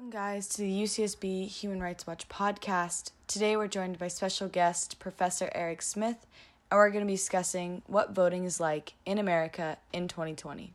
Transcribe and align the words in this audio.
Welcome, 0.00 0.18
guys, 0.18 0.48
to 0.48 0.62
the 0.62 0.82
UCSB 0.82 1.46
Human 1.46 1.78
Rights 1.78 2.06
Watch 2.06 2.26
podcast. 2.30 3.10
Today, 3.26 3.54
we're 3.54 3.68
joined 3.68 3.98
by 3.98 4.08
special 4.08 4.48
guest 4.48 4.98
Professor 4.98 5.50
Eric 5.54 5.82
Smith, 5.82 6.26
and 6.70 6.78
we're 6.78 6.88
going 6.88 7.04
to 7.04 7.06
be 7.06 7.16
discussing 7.16 7.82
what 7.86 8.14
voting 8.14 8.44
is 8.44 8.60
like 8.60 8.94
in 9.04 9.18
America 9.18 9.76
in 9.92 10.08
2020. 10.08 10.72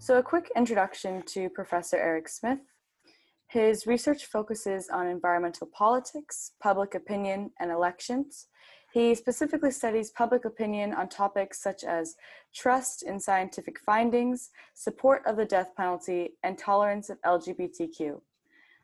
So, 0.00 0.18
a 0.18 0.22
quick 0.24 0.50
introduction 0.56 1.22
to 1.26 1.48
Professor 1.48 1.96
Eric 1.96 2.28
Smith. 2.28 2.58
His 3.46 3.86
research 3.86 4.26
focuses 4.26 4.88
on 4.92 5.06
environmental 5.06 5.68
politics, 5.68 6.54
public 6.60 6.96
opinion, 6.96 7.52
and 7.60 7.70
elections. 7.70 8.48
He 8.92 9.14
specifically 9.14 9.70
studies 9.70 10.10
public 10.10 10.44
opinion 10.44 10.92
on 10.92 11.08
topics 11.08 11.62
such 11.62 11.84
as 11.84 12.16
trust 12.52 13.04
in 13.04 13.20
scientific 13.20 13.78
findings, 13.78 14.50
support 14.74 15.22
of 15.26 15.36
the 15.36 15.44
death 15.44 15.76
penalty, 15.76 16.34
and 16.42 16.58
tolerance 16.58 17.08
of 17.08 17.22
LGBTQ. 17.22 18.20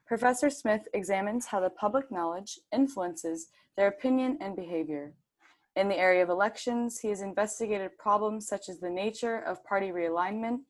Professor 0.07 0.49
Smith 0.49 0.87
examines 0.95 1.47
how 1.47 1.59
the 1.59 1.71
public 1.71 2.13
knowledge 2.13 2.61
influences 2.73 3.49
their 3.77 3.89
opinion 3.89 4.39
and 4.41 4.55
behavior. 4.55 5.13
In 5.75 5.89
the 5.89 5.99
area 5.99 6.23
of 6.23 6.29
elections, 6.29 7.01
he 7.01 7.09
has 7.09 7.21
investigated 7.21 7.99
problems 7.99 8.47
such 8.47 8.69
as 8.69 8.79
the 8.79 8.89
nature 8.89 9.39
of 9.41 9.65
party 9.65 9.89
realignment, 9.89 10.61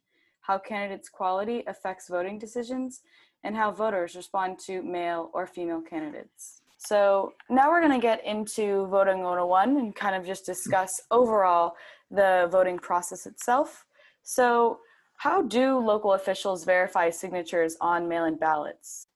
how 0.41 0.59
candidates' 0.59 1.11
quality 1.11 1.63
affects 1.67 2.09
voting 2.09 2.39
decisions, 2.39 3.03
and 3.45 3.55
how 3.55 3.71
voters 3.71 4.17
respond 4.17 4.59
to 4.61 4.83
male 4.83 5.31
or 5.35 5.47
female 5.47 5.83
candidates. 5.83 6.63
So 6.79 7.33
now 7.49 7.71
we're 7.71 7.81
going 7.81 7.99
to 7.99 8.05
get 8.05 8.25
into 8.25 8.87
Voting 8.87 9.23
101 9.23 9.77
and 9.77 9.95
kind 9.95 10.15
of 10.15 10.27
just 10.27 10.45
discuss 10.45 11.01
overall 11.11 11.75
the 12.11 12.49
voting 12.51 12.79
process 12.79 13.27
itself. 13.27 13.85
So, 14.23 14.79
how 15.19 15.41
do 15.43 15.79
local 15.79 16.13
officials 16.13 16.65
verify 16.65 17.09
signatures 17.09 17.75
on 17.81 18.07
mail 18.07 18.27
in 18.27 18.37
ballots? 18.37 19.07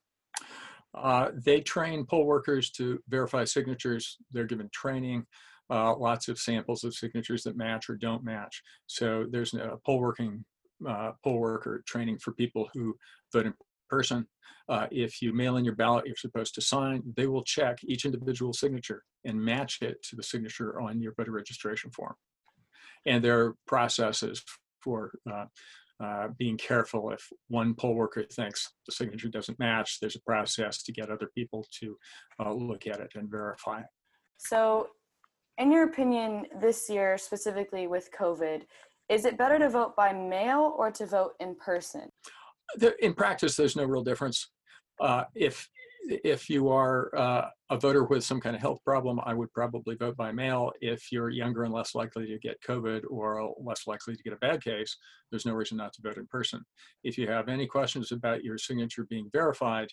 Uh, 0.94 1.30
they 1.34 1.60
train 1.60 2.06
poll 2.06 2.24
workers 2.24 2.70
to 2.70 2.98
verify 3.08 3.44
signatures. 3.44 4.16
They're 4.32 4.46
given 4.46 4.70
training, 4.72 5.26
uh, 5.68 5.94
lots 5.94 6.28
of 6.28 6.38
samples 6.38 6.84
of 6.84 6.94
signatures 6.94 7.42
that 7.42 7.56
match 7.56 7.90
or 7.90 7.96
don't 7.96 8.24
match. 8.24 8.62
So 8.86 9.26
there's 9.30 9.52
a 9.52 9.76
poll 9.84 10.00
working 10.00 10.44
uh, 10.88 11.12
poll 11.22 11.38
worker 11.38 11.82
training 11.86 12.18
for 12.18 12.32
people 12.32 12.68
who 12.72 12.96
vote 13.32 13.46
in 13.46 13.54
person. 13.90 14.26
Uh, 14.68 14.86
if 14.90 15.20
you 15.20 15.32
mail 15.32 15.56
in 15.56 15.64
your 15.64 15.74
ballot, 15.74 16.06
you're 16.06 16.16
supposed 16.16 16.54
to 16.54 16.60
sign. 16.60 17.02
They 17.16 17.26
will 17.26 17.42
check 17.42 17.78
each 17.82 18.04
individual 18.04 18.52
signature 18.52 19.02
and 19.24 19.42
match 19.42 19.78
it 19.82 20.02
to 20.04 20.16
the 20.16 20.22
signature 20.22 20.80
on 20.80 21.00
your 21.00 21.12
voter 21.16 21.32
registration 21.32 21.90
form. 21.90 22.14
And 23.04 23.24
there 23.24 23.40
are 23.40 23.56
processes 23.66 24.42
for 24.82 25.12
uh, 25.30 25.46
uh, 26.02 26.28
being 26.38 26.56
careful 26.56 27.10
if 27.10 27.28
one 27.48 27.74
poll 27.74 27.94
worker 27.94 28.24
thinks 28.32 28.72
the 28.86 28.92
signature 28.92 29.28
doesn't 29.28 29.58
match, 29.58 29.98
there's 30.00 30.16
a 30.16 30.22
process 30.22 30.82
to 30.82 30.92
get 30.92 31.10
other 31.10 31.30
people 31.34 31.66
to 31.80 31.96
uh, 32.42 32.52
look 32.52 32.86
at 32.86 33.00
it 33.00 33.12
and 33.14 33.30
verify. 33.30 33.82
So, 34.38 34.88
in 35.58 35.70
your 35.70 35.84
opinion, 35.84 36.46
this 36.58 36.88
year, 36.88 37.18
specifically 37.18 37.86
with 37.86 38.08
COVID, 38.18 38.62
is 39.10 39.26
it 39.26 39.36
better 39.36 39.58
to 39.58 39.68
vote 39.68 39.94
by 39.94 40.14
mail 40.14 40.74
or 40.78 40.90
to 40.92 41.04
vote 41.04 41.32
in 41.38 41.54
person? 41.54 42.08
In 43.00 43.14
practice, 43.14 43.56
there's 43.56 43.76
no 43.76 43.84
real 43.84 44.04
difference. 44.04 44.50
Uh, 45.00 45.24
if 45.34 45.68
if 46.08 46.48
you 46.48 46.68
are 46.68 47.14
uh, 47.16 47.48
a 47.70 47.78
voter 47.78 48.04
with 48.04 48.24
some 48.24 48.40
kind 48.40 48.56
of 48.56 48.62
health 48.62 48.78
problem, 48.84 49.20
I 49.24 49.34
would 49.34 49.52
probably 49.52 49.96
vote 49.96 50.16
by 50.16 50.32
mail. 50.32 50.72
If 50.80 51.12
you're 51.12 51.28
younger 51.28 51.64
and 51.64 51.74
less 51.74 51.94
likely 51.94 52.26
to 52.26 52.38
get 52.38 52.62
COVID 52.66 53.02
or 53.08 53.54
less 53.62 53.86
likely 53.86 54.16
to 54.16 54.22
get 54.22 54.32
a 54.32 54.36
bad 54.36 54.64
case, 54.64 54.96
there's 55.30 55.46
no 55.46 55.52
reason 55.52 55.76
not 55.76 55.92
to 55.94 56.02
vote 56.02 56.16
in 56.16 56.26
person. 56.26 56.64
If 57.04 57.18
you 57.18 57.28
have 57.28 57.48
any 57.48 57.66
questions 57.66 58.12
about 58.12 58.42
your 58.42 58.58
signature 58.58 59.06
being 59.08 59.28
verified, 59.32 59.88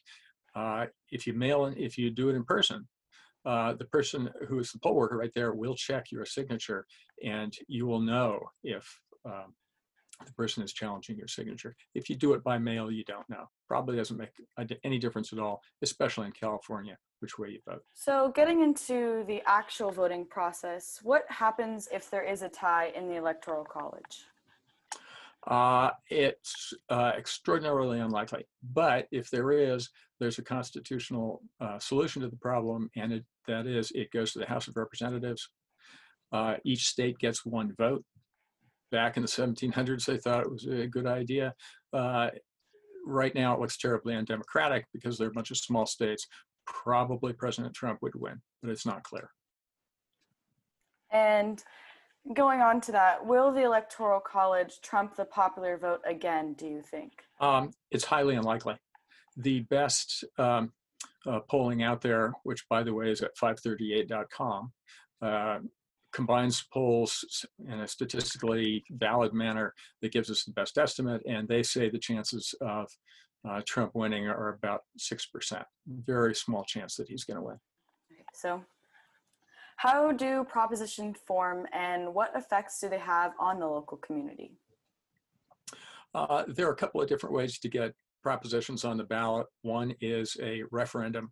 uh, 0.56 0.86
if 1.12 1.28
you 1.28 1.34
mail 1.34 1.66
in, 1.66 1.78
if 1.78 1.98
you 1.98 2.10
do 2.10 2.30
it 2.30 2.36
in 2.36 2.44
person, 2.44 2.88
uh, 3.46 3.74
the 3.74 3.86
person 3.86 4.30
who 4.48 4.60
is 4.60 4.72
the 4.72 4.80
poll 4.80 4.96
worker 4.96 5.18
right 5.18 5.32
there 5.36 5.54
will 5.54 5.76
check 5.76 6.12
your 6.12 6.26
signature 6.26 6.86
and 7.24 7.54
you 7.68 7.86
will 7.86 8.02
know 8.02 8.40
if 8.64 9.00
um, 9.26 9.54
the 10.26 10.34
person 10.34 10.64
is 10.64 10.74
challenging 10.74 11.18
your 11.18 11.28
signature. 11.28 11.76
If 11.94 12.10
you 12.10 12.16
do 12.16 12.34
it 12.34 12.44
by 12.44 12.58
mail, 12.58 12.92
you 12.92 13.04
don't 13.04 13.30
know. 13.30 13.46
Probably 13.68 13.96
doesn't 13.96 14.18
make 14.18 14.30
any 14.84 14.98
difference 14.98 15.32
at 15.34 15.40
all, 15.40 15.62
especially 15.82 16.28
in 16.28 16.32
California, 16.32 16.98
which 17.20 17.38
way 17.38 17.50
you 17.50 17.60
vote. 17.68 17.84
So, 17.94 18.32
getting 18.36 18.62
into 18.62 19.24
the 19.28 19.42
actual 19.46 19.92
voting 19.92 20.26
process, 20.26 21.00
what 21.04 21.26
happens 21.30 21.88
if 21.92 22.10
there 22.10 22.24
is 22.24 22.42
a 22.42 22.50
tie 22.50 22.92
in 22.96 23.08
the 23.08 23.16
Electoral 23.16 23.66
College? 23.66 24.26
Uh, 25.46 25.92
it's 26.10 26.74
uh, 26.90 27.14
extraordinarily 27.18 28.00
unlikely. 28.00 28.46
But 28.74 29.08
if 29.12 29.30
there 29.30 29.52
is, 29.52 29.90
there's 30.20 30.40
a 30.40 30.44
constitutional 30.44 31.42
uh, 31.62 31.80
solution 31.80 32.22
to 32.24 32.28
the 32.28 32.38
problem, 32.38 32.90
and 32.96 33.14
it, 33.14 33.26
that 33.48 33.68
is 33.68 33.92
it 33.92 34.12
goes 34.12 34.34
to 34.34 34.40
the 34.40 34.48
House 34.48 34.68
of 34.68 34.76
Representatives. 34.76 35.50
Uh, 36.34 36.56
each 36.66 36.88
state 36.88 37.18
gets 37.20 37.46
one 37.46 37.74
vote 37.78 38.04
back 38.92 39.18
in 39.18 39.24
the 39.24 39.30
1700s, 39.30 40.06
they 40.06 40.18
thought 40.18 40.44
it 40.44 40.52
was 40.52 40.66
a 40.66 40.88
good 40.88 41.06
idea. 41.06 41.54
Uh, 41.94 42.30
right 43.06 43.34
now, 43.34 43.54
it 43.54 43.60
looks 43.60 43.78
terribly 43.78 44.16
undemocratic 44.16 44.86
because 44.94 45.18
there 45.18 45.28
are 45.28 45.32
a 45.32 45.34
bunch 45.34 45.52
of 45.52 45.58
small 45.58 45.86
states. 45.86 46.28
Probably 46.66 47.34
President 47.34 47.74
Trump 47.74 48.00
would 48.02 48.16
win, 48.16 48.42
but 48.62 48.72
it's 48.72 48.86
not 48.86 49.04
clear. 49.04 49.30
And 51.12 51.64
going 52.34 52.62
on 52.62 52.82
to 52.82 52.92
that, 52.92 53.26
will 53.26 53.52
the 53.52 53.64
Electoral 53.64 54.20
College 54.20 54.82
trump 54.82 55.16
the 55.16 55.26
popular 55.26 55.78
vote 55.78 56.02
again, 56.06 56.54
do 56.54 56.68
you 56.68 56.82
think? 56.82 57.14
Um, 57.40 57.72
it's 57.92 58.04
highly 58.04 58.36
unlikely. 58.36 58.76
The 59.38 59.62
best 59.62 60.26
um, 60.38 60.74
uh, 61.26 61.40
polling 61.50 61.84
out 61.84 62.02
there, 62.02 62.34
which 62.44 62.68
by 62.70 62.84
the 62.84 62.94
way 62.94 63.12
is 63.12 63.22
at 63.22 63.36
538.com, 63.38 64.72
uh, 65.22 65.60
combines 66.14 66.66
polls 66.74 67.46
in 67.68 67.80
a 67.80 67.88
statistically 67.88 68.84
valid 68.92 69.34
manner 69.34 69.74
that 70.02 70.12
gives 70.12 70.30
us 70.30 70.44
the 70.44 70.52
best 70.52 70.78
estimate, 70.78 71.22
and 71.28 71.48
they 71.48 71.64
say 71.64 71.90
the 71.90 72.00
chances 72.00 72.54
of 72.62 72.90
uh, 73.48 73.62
Trump 73.66 73.92
winning 73.94 74.28
are 74.28 74.50
about 74.50 74.82
6%. 75.00 75.64
Very 75.88 76.36
small 76.36 76.64
chance 76.64 76.96
that 76.96 77.08
he's 77.08 77.24
going 77.24 77.38
to 77.38 77.44
win. 77.44 77.60
So, 78.34 78.64
how 79.78 80.12
do 80.12 80.44
propositions 80.44 81.18
form 81.26 81.68
and 81.72 82.14
what 82.14 82.32
effects 82.36 82.80
do 82.80 82.90
they 82.90 82.98
have 82.98 83.34
on 83.40 83.60
the 83.60 83.68
local 83.68 83.98
community? 83.98 84.54
Uh, 86.16 86.44
there 86.48 86.68
are 86.68 86.74
a 86.74 86.76
couple 86.76 87.00
of 87.02 87.08
different 87.08 87.36
ways 87.36 87.60
to 87.60 87.70
get 87.70 87.94
propositions 88.24 88.84
on 88.84 88.98
the 88.98 89.04
ballot. 89.04 89.46
One 89.62 89.94
is 90.02 90.36
a 90.42 90.64
referendum 90.72 91.32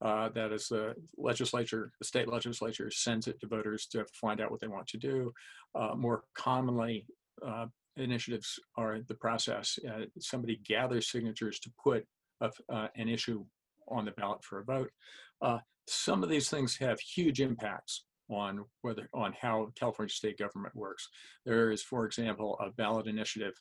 uh, 0.00 0.28
that 0.30 0.52
is 0.52 0.68
the 0.68 0.94
legislature, 1.16 1.90
the 1.98 2.04
state 2.04 2.28
legislature 2.28 2.90
sends 2.90 3.26
it 3.26 3.40
to 3.40 3.46
voters 3.46 3.86
to 3.86 4.04
find 4.12 4.40
out 4.40 4.50
what 4.50 4.60
they 4.60 4.68
want 4.68 4.86
to 4.86 4.96
do. 4.96 5.32
Uh, 5.74 5.94
more 5.96 6.22
commonly, 6.34 7.06
uh, 7.44 7.66
initiatives 7.96 8.58
are 8.76 9.00
the 9.08 9.14
process. 9.14 9.78
Uh, 9.88 10.04
somebody 10.20 10.60
gathers 10.66 11.10
signatures 11.10 11.58
to 11.58 11.70
put 11.82 12.04
a, 12.40 12.50
uh, 12.72 12.88
an 12.96 13.08
issue 13.08 13.44
on 13.88 14.04
the 14.04 14.12
ballot 14.12 14.42
for 14.44 14.60
a 14.60 14.64
vote. 14.64 14.90
Uh, 15.42 15.58
some 15.88 16.22
of 16.22 16.28
these 16.28 16.48
things 16.48 16.76
have 16.76 17.00
huge 17.00 17.40
impacts 17.40 18.04
on 18.30 18.64
whether 18.82 19.08
on 19.14 19.34
how 19.40 19.68
California 19.74 20.12
state 20.12 20.38
government 20.38 20.76
works. 20.76 21.08
There 21.46 21.72
is, 21.72 21.82
for 21.82 22.04
example, 22.04 22.58
a 22.60 22.70
ballot 22.70 23.06
initiative 23.06 23.54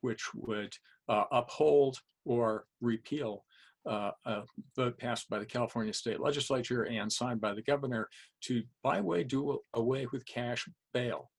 which 0.00 0.22
would 0.34 0.72
uphold 1.08 1.98
or 2.24 2.64
repeal 2.80 3.44
uh, 3.88 4.10
a 4.26 4.42
vote 4.76 4.98
passed 4.98 5.28
by 5.28 5.38
the 5.38 5.46
California 5.46 5.92
state 5.92 6.20
legislature 6.20 6.84
and 6.84 7.10
signed 7.10 7.40
by 7.40 7.54
the 7.54 7.62
governor 7.62 8.08
to, 8.42 8.62
by 8.82 9.00
way, 9.00 9.24
do 9.24 9.58
away 9.74 10.06
with 10.12 10.26
cash 10.26 10.68
bail. 10.92 11.30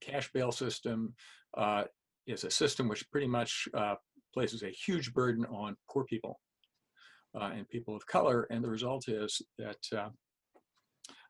Cash 0.00 0.30
bail 0.32 0.52
system 0.52 1.14
uh, 1.56 1.84
is 2.26 2.44
a 2.44 2.50
system 2.50 2.88
which 2.88 3.08
pretty 3.10 3.26
much 3.26 3.68
uh, 3.74 3.94
places 4.32 4.62
a 4.62 4.70
huge 4.70 5.12
burden 5.12 5.44
on 5.46 5.76
poor 5.90 6.04
people 6.04 6.40
uh, 7.38 7.50
and 7.54 7.68
people 7.68 7.94
of 7.94 8.06
color, 8.06 8.46
and 8.50 8.62
the 8.62 8.68
result 8.70 9.08
is 9.08 9.40
that 9.58 9.78
uh, 9.96 10.08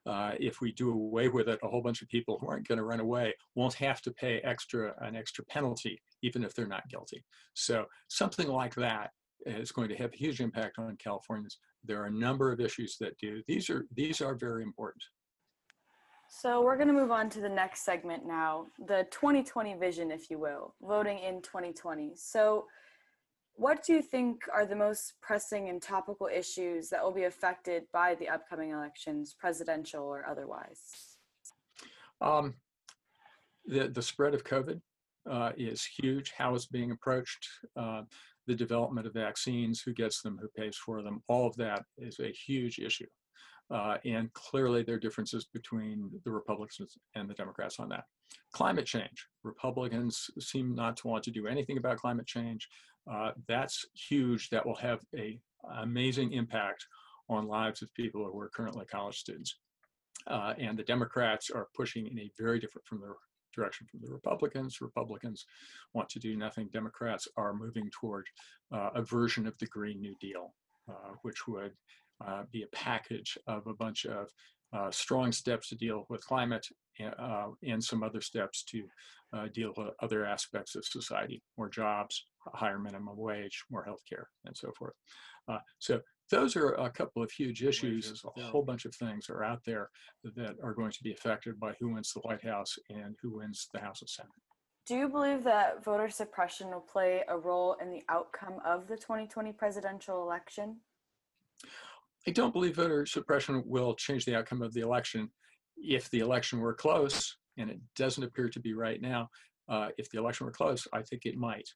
uh, 0.04 0.32
if 0.40 0.60
we 0.60 0.72
do 0.72 0.90
away 0.90 1.28
with 1.28 1.48
it, 1.48 1.60
a 1.62 1.68
whole 1.68 1.82
bunch 1.82 2.02
of 2.02 2.08
people 2.08 2.38
who 2.40 2.48
aren't 2.48 2.66
going 2.66 2.78
to 2.78 2.84
run 2.84 3.00
away 3.00 3.32
won't 3.54 3.74
have 3.74 4.00
to 4.02 4.10
pay 4.12 4.38
extra 4.40 4.94
an 5.00 5.14
extra 5.14 5.44
penalty, 5.44 6.00
even 6.22 6.42
if 6.42 6.54
they're 6.54 6.66
not 6.66 6.88
guilty. 6.88 7.24
So 7.54 7.86
something 8.08 8.48
like 8.48 8.74
that 8.76 9.10
is 9.46 9.72
going 9.72 9.88
to 9.88 9.96
have 9.96 10.12
a 10.12 10.16
huge 10.16 10.40
impact 10.40 10.78
on 10.78 10.96
Californians. 10.96 11.58
There 11.84 12.00
are 12.02 12.06
a 12.06 12.12
number 12.12 12.52
of 12.52 12.60
issues 12.60 12.96
that 13.00 13.18
do. 13.18 13.42
These 13.48 13.70
are 13.70 13.86
these 13.94 14.20
are 14.20 14.34
very 14.34 14.62
important. 14.62 15.02
So 16.34 16.62
we're 16.62 16.76
going 16.76 16.88
to 16.88 16.94
move 16.94 17.10
on 17.10 17.28
to 17.30 17.40
the 17.40 17.48
next 17.48 17.84
segment 17.84 18.26
now, 18.26 18.68
the 18.86 19.06
2020 19.10 19.74
vision, 19.74 20.10
if 20.10 20.30
you 20.30 20.38
will, 20.38 20.74
voting 20.80 21.18
in 21.18 21.42
2020. 21.42 22.12
So, 22.16 22.64
what 23.54 23.84
do 23.84 23.92
you 23.92 24.00
think 24.00 24.44
are 24.52 24.64
the 24.64 24.74
most 24.74 25.12
pressing 25.20 25.68
and 25.68 25.80
topical 25.80 26.30
issues 26.34 26.88
that 26.88 27.04
will 27.04 27.12
be 27.12 27.24
affected 27.24 27.82
by 27.92 28.14
the 28.14 28.30
upcoming 28.30 28.70
elections, 28.70 29.36
presidential 29.38 30.04
or 30.04 30.26
otherwise? 30.26 30.80
Um, 32.22 32.54
the, 33.66 33.88
the 33.88 34.00
spread 34.00 34.34
of 34.34 34.42
COVID 34.42 34.80
uh, 35.30 35.52
is 35.58 35.84
huge. 35.84 36.32
How 36.36 36.54
it's 36.54 36.66
being 36.66 36.92
approached, 36.92 37.46
uh, 37.76 38.02
the 38.46 38.54
development 38.54 39.06
of 39.06 39.14
vaccines, 39.14 39.80
who 39.80 39.92
gets 39.92 40.22
them, 40.22 40.38
who 40.40 40.48
pays 40.56 40.76
for 40.76 41.02
them, 41.02 41.22
all 41.28 41.46
of 41.46 41.56
that 41.56 41.84
is 41.98 42.18
a 42.20 42.32
huge 42.32 42.78
issue. 42.78 43.06
Uh, 43.70 43.96
and 44.04 44.32
clearly 44.34 44.82
there 44.82 44.96
are 44.96 45.00
differences 45.00 45.46
between 45.52 46.10
the 46.24 46.30
Republicans 46.30 46.98
and 47.14 47.28
the 47.28 47.34
Democrats 47.34 47.78
on 47.78 47.88
that. 47.88 48.04
Climate 48.52 48.86
change. 48.86 49.26
Republicans 49.44 50.28
seem 50.38 50.74
not 50.74 50.96
to 50.98 51.08
want 51.08 51.24
to 51.24 51.30
do 51.30 51.46
anything 51.46 51.78
about 51.78 51.96
climate 51.96 52.26
change. 52.26 52.68
Uh, 53.10 53.30
that's 53.48 53.86
huge. 53.94 54.50
That 54.50 54.66
will 54.66 54.76
have 54.76 55.00
a 55.16 55.40
amazing 55.80 56.32
impact 56.32 56.86
on 57.28 57.46
lives 57.46 57.82
of 57.82 57.94
people 57.94 58.28
who 58.30 58.38
are 58.40 58.50
currently 58.50 58.84
college 58.84 59.18
students. 59.18 59.56
Uh, 60.26 60.54
and 60.58 60.78
the 60.78 60.84
Democrats 60.84 61.50
are 61.50 61.68
pushing 61.74 62.06
in 62.06 62.18
a 62.18 62.30
very 62.38 62.60
different 62.60 62.86
from 62.86 63.00
the 63.00 63.14
direction 63.54 63.86
from 63.90 64.00
the 64.00 64.12
Republicans. 64.12 64.80
Republicans 64.80 65.46
want 65.94 66.08
to 66.10 66.18
do 66.18 66.36
nothing. 66.36 66.68
Democrats 66.72 67.28
are 67.36 67.54
moving 67.54 67.90
toward 67.92 68.26
uh, 68.72 68.90
a 68.94 69.02
version 69.02 69.46
of 69.46 69.56
the 69.58 69.66
Green 69.66 70.00
New 70.00 70.14
Deal, 70.20 70.54
uh, 70.88 71.14
which 71.22 71.46
would 71.46 71.72
uh, 72.26 72.44
be 72.52 72.62
a 72.62 72.76
package 72.76 73.36
of 73.46 73.66
a 73.66 73.74
bunch 73.74 74.06
of 74.06 74.28
uh, 74.72 74.90
strong 74.90 75.32
steps 75.32 75.68
to 75.68 75.74
deal 75.74 76.06
with 76.08 76.24
climate 76.26 76.66
uh, 77.18 77.48
and 77.62 77.82
some 77.82 78.02
other 78.02 78.20
steps 78.20 78.62
to 78.64 78.84
deal 79.54 79.72
with 79.78 79.88
other 80.00 80.26
aspects 80.26 80.74
of 80.74 80.84
society, 80.84 81.42
more 81.56 81.68
jobs, 81.68 82.26
a 82.52 82.56
higher 82.56 82.78
minimum 82.78 83.16
wage, 83.16 83.64
more 83.70 83.82
health 83.82 84.02
care, 84.06 84.28
and 84.44 84.54
so 84.54 84.70
forth. 84.78 84.92
so 85.78 86.00
those 86.32 86.56
are 86.56 86.70
a 86.70 86.90
couple 86.90 87.22
of 87.22 87.30
huge 87.30 87.62
issues. 87.62 88.24
A 88.36 88.42
whole 88.42 88.62
bunch 88.62 88.86
of 88.86 88.94
things 88.94 89.28
are 89.28 89.44
out 89.44 89.60
there 89.66 89.90
that 90.24 90.56
are 90.62 90.72
going 90.72 90.90
to 90.90 91.02
be 91.02 91.12
affected 91.12 91.60
by 91.60 91.74
who 91.78 91.92
wins 91.92 92.12
the 92.14 92.20
White 92.20 92.42
House 92.42 92.74
and 92.88 93.14
who 93.20 93.36
wins 93.36 93.68
the 93.74 93.80
House 93.80 94.00
and 94.00 94.08
Senate. 94.08 94.32
Do 94.86 94.96
you 94.96 95.10
believe 95.10 95.44
that 95.44 95.84
voter 95.84 96.08
suppression 96.08 96.70
will 96.70 96.80
play 96.80 97.22
a 97.28 97.36
role 97.36 97.76
in 97.82 97.90
the 97.90 98.02
outcome 98.08 98.60
of 98.64 98.88
the 98.88 98.96
2020 98.96 99.52
presidential 99.52 100.22
election? 100.22 100.78
I 102.26 102.30
don't 102.30 102.54
believe 102.54 102.76
voter 102.76 103.04
suppression 103.04 103.62
will 103.66 103.94
change 103.94 104.24
the 104.24 104.34
outcome 104.34 104.62
of 104.62 104.72
the 104.72 104.80
election. 104.80 105.28
If 105.76 106.10
the 106.10 106.20
election 106.20 106.60
were 106.60 106.74
close, 106.74 107.36
and 107.58 107.68
it 107.68 107.78
doesn't 107.94 108.24
appear 108.24 108.48
to 108.48 108.58
be 108.58 108.72
right 108.72 109.02
now, 109.02 109.28
uh, 109.68 109.88
if 109.98 110.10
the 110.10 110.18
election 110.18 110.46
were 110.46 110.52
close, 110.52 110.88
I 110.94 111.02
think 111.02 111.26
it 111.26 111.36
might, 111.36 111.68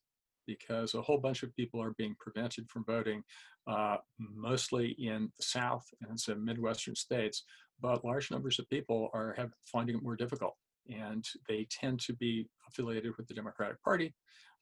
because 0.47 0.95
a 0.95 1.03
whole 1.03 1.19
bunch 1.19 1.43
of 1.43 1.55
people 1.55 1.83
are 1.83 1.95
being 1.99 2.15
prevented 2.19 2.69
from 2.69 2.85
voting, 2.85 3.23
uh, 3.67 3.97
mostly 4.19 4.91
in 4.99 5.31
the 5.37 5.43
South 5.43 5.85
and 6.09 6.19
some 6.19 6.45
Midwestern 6.45 6.95
states, 6.95 7.45
but 7.81 8.05
large 8.05 8.31
numbers 8.31 8.59
of 8.59 8.69
people 8.71 9.11
are 9.13 9.35
have, 9.37 9.51
finding 9.65 9.97
it 9.97 10.03
more 10.03 10.17
difficult. 10.17 10.55
And 10.89 11.25
they 11.49 11.67
tend 11.71 12.01
to 12.01 12.15
be 12.15 12.49
affiliated 12.69 13.17
with 13.17 13.27
the 13.27 13.35
Democratic 13.35 13.83
Party 13.83 14.15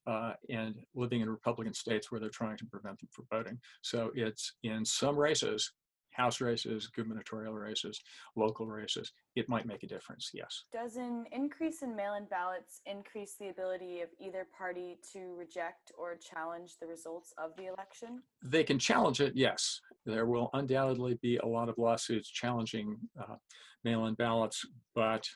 uh, 0.06 0.32
and 0.50 0.74
living 0.94 1.20
in 1.20 1.30
Republican 1.30 1.74
states 1.74 2.10
where 2.10 2.20
they're 2.20 2.30
trying 2.30 2.56
to 2.58 2.66
prevent 2.66 2.98
them 2.98 3.08
from 3.12 3.26
voting. 3.30 3.58
So 3.82 4.10
it's 4.14 4.54
in 4.62 4.84
some 4.84 5.16
races, 5.16 5.72
House 6.14 6.40
races, 6.40 6.86
gubernatorial 6.86 7.54
races, 7.54 8.00
local 8.36 8.66
races, 8.66 9.12
it 9.34 9.48
might 9.48 9.66
make 9.66 9.82
a 9.82 9.86
difference, 9.86 10.30
yes. 10.32 10.64
Does 10.72 10.94
an 10.94 11.26
increase 11.32 11.82
in 11.82 11.94
mail 11.94 12.14
in 12.14 12.26
ballots 12.26 12.80
increase 12.86 13.34
the 13.38 13.48
ability 13.48 14.00
of 14.00 14.08
either 14.20 14.46
party 14.56 14.98
to 15.12 15.34
reject 15.36 15.90
or 15.98 16.16
challenge 16.16 16.76
the 16.80 16.86
results 16.86 17.34
of 17.36 17.50
the 17.56 17.66
election? 17.66 18.22
They 18.44 18.62
can 18.62 18.78
challenge 18.78 19.20
it, 19.20 19.32
yes. 19.34 19.80
There 20.06 20.26
will 20.26 20.50
undoubtedly 20.52 21.18
be 21.20 21.38
a 21.38 21.46
lot 21.46 21.68
of 21.68 21.78
lawsuits 21.78 22.28
challenging 22.28 22.96
uh, 23.20 23.34
mail 23.82 24.06
in 24.06 24.14
ballots, 24.14 24.64
but 24.94 25.28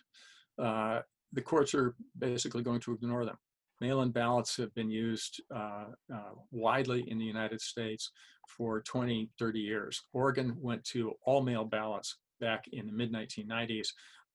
uh, 0.62 1.00
the 1.32 1.42
courts 1.42 1.74
are 1.74 1.96
basically 2.16 2.62
going 2.62 2.80
to 2.80 2.92
ignore 2.92 3.24
them. 3.24 3.36
Mail-in 3.80 4.10
ballots 4.10 4.56
have 4.56 4.74
been 4.74 4.90
used 4.90 5.40
uh, 5.54 5.86
uh, 6.12 6.32
widely 6.50 7.08
in 7.08 7.18
the 7.18 7.24
United 7.24 7.60
States 7.60 8.10
for 8.48 8.80
20, 8.82 9.30
30 9.38 9.60
years. 9.60 10.02
Oregon 10.12 10.56
went 10.60 10.82
to 10.84 11.12
all 11.24 11.42
mail 11.42 11.64
ballots 11.64 12.16
back 12.40 12.64
in 12.72 12.86
the 12.86 12.92
mid 12.92 13.12
1990s. 13.12 13.88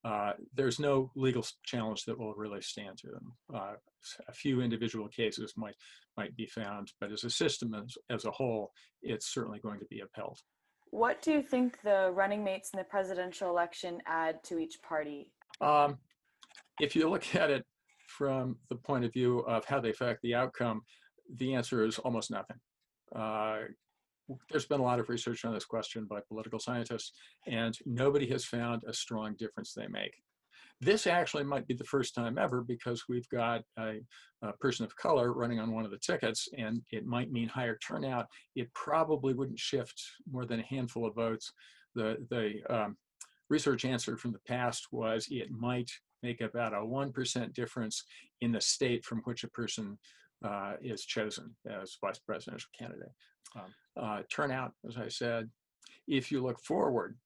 Uh, 0.05 0.33
there's 0.53 0.79
no 0.79 1.09
legal 1.15 1.45
challenge 1.63 2.03
that 2.05 2.17
will 2.17 2.33
really 2.33 2.61
stand 2.61 2.97
to 2.97 3.07
them. 3.07 3.33
Uh, 3.53 3.73
a 4.27 4.33
few 4.33 4.61
individual 4.61 5.07
cases 5.07 5.53
might 5.55 5.75
might 6.17 6.35
be 6.35 6.45
found, 6.45 6.91
but 6.99 7.11
as 7.11 7.23
a 7.23 7.29
system 7.29 7.73
as, 7.73 7.97
as 8.09 8.25
a 8.25 8.31
whole, 8.31 8.71
it's 9.01 9.33
certainly 9.33 9.59
going 9.59 9.79
to 9.79 9.85
be 9.85 10.01
upheld. 10.01 10.37
What 10.91 11.21
do 11.23 11.31
you 11.31 11.41
think 11.41 11.81
the 11.81 12.11
running 12.13 12.43
mates 12.43 12.69
in 12.71 12.77
the 12.77 12.83
presidential 12.83 13.49
election 13.49 13.99
add 14.05 14.43
to 14.43 14.59
each 14.59 14.79
party? 14.83 15.31
Um, 15.59 15.97
if 16.79 16.95
you 16.95 17.09
look 17.09 17.35
at 17.35 17.49
it 17.49 17.65
from 18.17 18.57
the 18.69 18.75
point 18.75 19.05
of 19.05 19.13
view 19.13 19.39
of 19.39 19.65
how 19.65 19.79
they 19.79 19.89
affect 19.89 20.21
the 20.21 20.35
outcome, 20.35 20.81
the 21.37 21.55
answer 21.55 21.85
is 21.85 21.99
almost 21.99 22.31
nothing. 22.31 22.57
Uh, 23.15 23.59
there's 24.49 24.65
been 24.65 24.79
a 24.79 24.83
lot 24.83 24.99
of 24.99 25.09
research 25.09 25.45
on 25.45 25.53
this 25.53 25.65
question 25.65 26.05
by 26.05 26.19
political 26.27 26.59
scientists, 26.59 27.11
and 27.47 27.77
nobody 27.85 28.27
has 28.27 28.45
found 28.45 28.83
a 28.87 28.93
strong 28.93 29.35
difference 29.37 29.73
they 29.73 29.87
make. 29.87 30.13
This 30.79 31.07
actually 31.07 31.43
might 31.43 31.67
be 31.67 31.73
the 31.73 31.83
first 31.83 32.15
time 32.15 32.37
ever 32.37 32.61
because 32.61 33.03
we've 33.07 33.27
got 33.29 33.61
a, 33.77 33.99
a, 34.41 34.53
person 34.53 34.85
of 34.85 34.95
color 34.95 35.31
running 35.33 35.59
on 35.59 35.71
one 35.71 35.85
of 35.85 35.91
the 35.91 35.97
tickets, 35.97 36.47
and 36.57 36.81
it 36.91 37.05
might 37.05 37.31
mean 37.31 37.47
higher 37.47 37.77
turnout. 37.77 38.27
It 38.55 38.73
probably 38.73 39.33
wouldn't 39.33 39.59
shift 39.59 40.01
more 40.29 40.45
than 40.45 40.59
a 40.59 40.65
handful 40.65 41.05
of 41.05 41.15
votes. 41.15 41.51
The, 41.95 42.17
the 42.29 42.61
um, 42.73 42.97
research 43.49 43.85
answer 43.85 44.17
from 44.17 44.31
the 44.31 44.41
past 44.47 44.87
was 44.91 45.27
it 45.29 45.51
might 45.51 45.91
make 46.23 46.41
about 46.41 46.73
a 46.73 46.77
1% 46.77 47.53
difference 47.53 48.03
in 48.41 48.51
the 48.51 48.61
state 48.61 49.05
from 49.05 49.19
which 49.25 49.43
a 49.43 49.49
person 49.49 49.97
uh, 50.43 50.73
is 50.81 51.05
chosen 51.05 51.55
as 51.69 51.97
vice 52.01 52.19
presidential 52.19 52.69
candidate. 52.77 53.11
Um, 53.55 53.73
uh, 54.01 54.21
turnout, 54.29 54.71
as 54.87 54.97
I 54.97 55.07
said, 55.07 55.49
if 56.07 56.31
you 56.31 56.41
look 56.41 56.59
forward, 56.59 57.17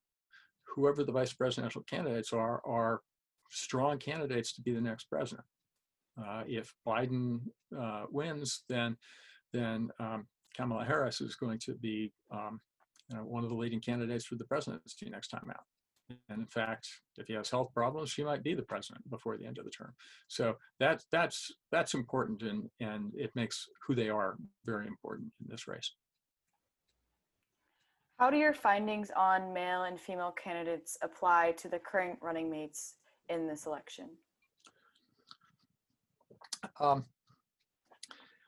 whoever 0.76 1.04
the 1.04 1.12
vice 1.12 1.34
presidential 1.34 1.84
candidates 1.84 2.34
are, 2.34 2.62
are 2.66 3.02
strong 3.50 3.98
candidates 3.98 4.54
to 4.54 4.62
be 4.62 4.74
the 4.74 4.82
next 4.82 5.06
president. 5.06 5.46
Uh, 6.22 6.44
if 6.48 6.74
Biden 6.86 7.40
uh, 7.80 8.04
wins, 8.10 8.64
then 8.68 8.98
then 9.54 9.90
um, 10.00 10.28
Kamala 10.56 10.84
Harris 10.84 11.22
is 11.22 11.36
going 11.36 11.60
to 11.60 11.74
be 11.76 12.12
um, 12.32 12.60
know, 13.14 13.24
one 13.24 13.44
of 13.44 13.50
the 13.50 13.56
leading 13.56 13.80
candidates 13.80 14.26
for 14.26 14.36
the 14.36 14.46
presidency 14.46 15.10
next 15.10 15.30
time 15.30 15.50
out. 15.50 15.64
And 16.30 16.39
in 16.39 16.45
fact, 16.48 16.88
if 17.18 17.27
he 17.27 17.33
has 17.33 17.50
health 17.50 17.74
problems, 17.74 18.12
she 18.12 18.24
might 18.24 18.44
be 18.44 18.54
the 18.54 18.63
president 18.63 19.09
before 19.09 19.38
the 19.38 19.45
end 19.45 19.57
of 19.57 19.65
the 19.65 19.71
term. 19.71 19.94
So 20.27 20.56
that's 20.80 21.06
that's 21.12 21.51
that's 21.71 21.93
important, 21.93 22.41
and 22.43 22.70
and 22.79 23.12
it 23.15 23.36
makes 23.36 23.67
who 23.86 23.96
they 23.96 24.10
are 24.10 24.38
very 24.65 24.88
important 24.88 25.32
in 25.41 25.48
this 25.50 25.67
race. 25.67 25.91
How 28.20 28.32
do 28.32 28.38
your 28.38 28.53
findings 28.53 29.12
on 29.15 29.53
male 29.53 29.84
and 29.84 30.00
female 30.00 30.32
candidates 30.32 30.98
apply 31.03 31.53
to 31.58 31.70
the 31.70 31.77
current 31.77 32.17
running 32.22 32.50
mates 32.50 32.96
in 33.29 33.48
this 33.48 33.67
election? 33.67 34.10
Um, 36.79 37.05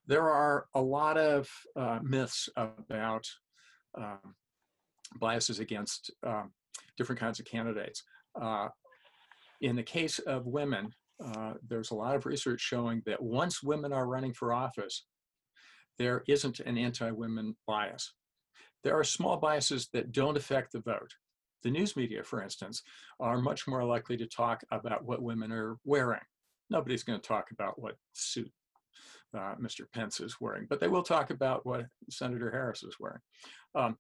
there 0.07 0.27
are 0.27 0.65
a 0.73 0.81
lot 0.81 1.17
of 1.19 1.47
uh, 1.75 1.99
myths 2.01 2.49
about 2.55 3.27
um, 3.95 4.35
biases 5.19 5.59
against 5.59 6.11
um, 6.25 6.51
different 6.97 7.19
kinds 7.19 7.39
of 7.39 7.45
candidates. 7.45 8.03
Uh, 8.39 8.69
in 9.61 9.75
the 9.75 9.83
case 9.83 10.19
of 10.19 10.45
women, 10.45 10.93
uh, 11.23 11.53
there's 11.67 11.91
a 11.91 11.95
lot 11.95 12.15
of 12.15 12.25
research 12.25 12.61
showing 12.61 13.01
that 13.05 13.21
once 13.21 13.61
women 13.61 13.91
are 13.91 14.07
running 14.07 14.33
for 14.33 14.53
office, 14.53 15.05
there 15.97 16.23
isn't 16.27 16.59
an 16.61 16.77
anti-women 16.77 17.55
bias. 17.67 18.13
There 18.83 18.97
are 18.97 19.03
small 19.03 19.37
biases 19.37 19.89
that 19.93 20.13
don't 20.13 20.37
affect 20.37 20.71
the 20.71 20.79
vote. 20.79 21.13
The 21.63 21.71
news 21.71 21.97
media, 21.97 22.23
for 22.23 22.41
instance, 22.41 22.81
are 23.19 23.37
much 23.37 23.67
more 23.67 23.83
likely 23.83 24.15
to 24.17 24.25
talk 24.27 24.63
about 24.71 25.03
what 25.03 25.21
women 25.21 25.51
are 25.51 25.77
wearing. 25.83 26.21
Nobody's 26.69 27.03
going 27.03 27.19
to 27.19 27.27
talk 27.27 27.51
about 27.51 27.81
what 27.81 27.95
suit 28.13 28.51
uh, 29.37 29.55
Mr. 29.61 29.81
Pence 29.93 30.19
is 30.21 30.37
wearing, 30.39 30.67
but 30.69 30.79
they 30.79 30.87
will 30.87 31.03
talk 31.03 31.29
about 31.29 31.65
what 31.65 31.85
Senator 32.09 32.49
Harris 32.49 32.83
is 32.83 32.95
wearing. 32.99 33.19
Um, 33.75 33.97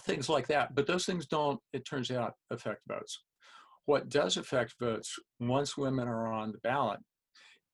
things 0.00 0.28
like 0.28 0.46
that. 0.48 0.74
But 0.74 0.86
those 0.86 1.06
things 1.06 1.26
don't, 1.26 1.60
it 1.72 1.84
turns 1.84 2.10
out, 2.10 2.34
affect 2.50 2.82
votes. 2.88 3.22
What 3.86 4.08
does 4.08 4.36
affect 4.36 4.74
votes 4.80 5.14
once 5.40 5.76
women 5.76 6.08
are 6.08 6.32
on 6.32 6.52
the 6.52 6.58
ballot 6.58 7.00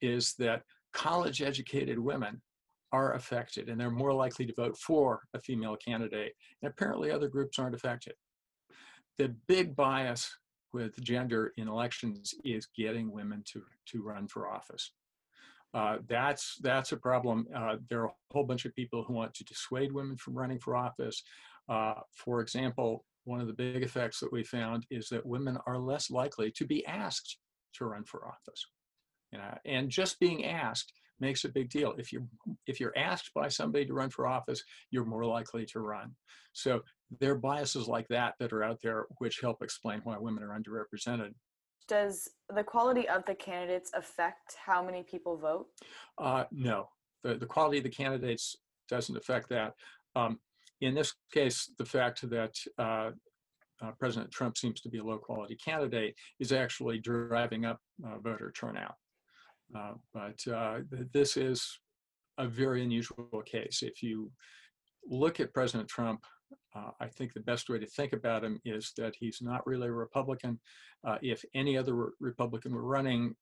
is 0.00 0.34
that 0.38 0.62
college 0.92 1.42
educated 1.42 1.98
women 1.98 2.40
are 2.92 3.14
affected 3.14 3.68
and 3.68 3.78
they're 3.78 3.90
more 3.90 4.14
likely 4.14 4.46
to 4.46 4.54
vote 4.54 4.76
for 4.78 5.20
a 5.34 5.40
female 5.40 5.76
candidate. 5.76 6.32
And 6.62 6.70
apparently 6.70 7.10
other 7.10 7.28
groups 7.28 7.58
aren't 7.58 7.74
affected. 7.74 8.14
The 9.18 9.34
big 9.46 9.76
bias 9.76 10.30
with 10.72 10.98
gender 11.02 11.52
in 11.56 11.68
elections 11.68 12.34
is 12.44 12.68
getting 12.76 13.10
women 13.12 13.42
to, 13.52 13.62
to 13.86 14.02
run 14.02 14.28
for 14.28 14.48
office. 14.48 14.92
Uh, 15.74 15.98
that's 16.06 16.56
that's 16.62 16.92
a 16.92 16.96
problem. 16.96 17.46
Uh, 17.54 17.76
there 17.88 18.02
are 18.02 18.06
a 18.06 18.12
whole 18.32 18.44
bunch 18.44 18.64
of 18.64 18.74
people 18.74 19.04
who 19.04 19.12
want 19.12 19.34
to 19.34 19.44
dissuade 19.44 19.92
women 19.92 20.16
from 20.16 20.34
running 20.34 20.58
for 20.58 20.76
office. 20.76 21.22
Uh, 21.68 21.94
for 22.12 22.40
example, 22.40 23.04
one 23.24 23.40
of 23.40 23.46
the 23.46 23.52
big 23.52 23.82
effects 23.82 24.20
that 24.20 24.32
we 24.32 24.42
found 24.42 24.86
is 24.90 25.08
that 25.10 25.26
women 25.26 25.58
are 25.66 25.78
less 25.78 26.10
likely 26.10 26.50
to 26.52 26.66
be 26.66 26.86
asked 26.86 27.38
to 27.74 27.84
run 27.84 28.04
for 28.04 28.26
office. 28.26 28.66
And 29.66 29.90
just 29.90 30.18
being 30.18 30.46
asked 30.46 30.92
makes 31.20 31.44
a 31.44 31.48
big 31.48 31.68
deal. 31.68 31.94
If 31.98 32.12
you 32.12 32.26
if 32.66 32.80
you're 32.80 32.96
asked 32.96 33.32
by 33.34 33.48
somebody 33.48 33.84
to 33.86 33.92
run 33.94 34.10
for 34.10 34.26
office, 34.26 34.62
you're 34.90 35.04
more 35.04 35.24
likely 35.24 35.66
to 35.66 35.80
run. 35.80 36.14
So 36.52 36.80
there 37.20 37.32
are 37.32 37.38
biases 37.38 37.88
like 37.88 38.08
that 38.08 38.34
that 38.38 38.52
are 38.52 38.64
out 38.64 38.80
there 38.82 39.06
which 39.18 39.40
help 39.40 39.62
explain 39.62 40.00
why 40.04 40.16
women 40.18 40.42
are 40.42 40.58
underrepresented. 40.58 41.34
Does 41.88 42.28
the 42.54 42.62
quality 42.62 43.08
of 43.08 43.24
the 43.26 43.34
candidates 43.34 43.90
affect 43.94 44.56
how 44.64 44.84
many 44.84 45.02
people 45.02 45.36
vote? 45.38 45.66
Uh, 46.18 46.44
no, 46.52 46.88
the, 47.24 47.34
the 47.34 47.46
quality 47.46 47.78
of 47.78 47.84
the 47.84 47.90
candidates 47.90 48.56
doesn't 48.88 49.16
affect 49.16 49.48
that. 49.48 49.72
Um, 50.14 50.38
in 50.80 50.94
this 50.94 51.14
case, 51.32 51.72
the 51.78 51.84
fact 51.84 52.28
that 52.28 52.54
uh, 52.78 53.10
uh, 53.82 53.92
President 53.98 54.30
Trump 54.30 54.58
seems 54.58 54.80
to 54.82 54.88
be 54.88 54.98
a 54.98 55.04
low 55.04 55.18
quality 55.18 55.56
candidate 55.56 56.14
is 56.40 56.52
actually 56.52 56.98
driving 56.98 57.64
up 57.64 57.78
uh, 58.06 58.18
voter 58.18 58.52
turnout. 58.52 58.94
Uh, 59.74 59.92
but 60.12 60.52
uh, 60.52 60.78
th- 60.90 61.08
this 61.12 61.36
is 61.36 61.78
a 62.38 62.46
very 62.46 62.82
unusual 62.82 63.42
case. 63.44 63.82
If 63.82 64.02
you 64.02 64.30
look 65.06 65.40
at 65.40 65.54
President 65.54 65.88
Trump, 65.88 66.24
uh, 66.74 66.90
I 67.00 67.06
think 67.06 67.32
the 67.32 67.40
best 67.40 67.68
way 67.68 67.78
to 67.78 67.86
think 67.86 68.12
about 68.12 68.44
him 68.44 68.60
is 68.64 68.92
that 68.96 69.14
he's 69.18 69.38
not 69.40 69.66
really 69.66 69.88
a 69.88 69.92
Republican. 69.92 70.60
Uh, 71.06 71.18
if 71.22 71.44
any 71.54 71.76
other 71.76 71.94
re- 71.94 72.10
Republican 72.20 72.74
were 72.74 72.82
running, 72.82 73.34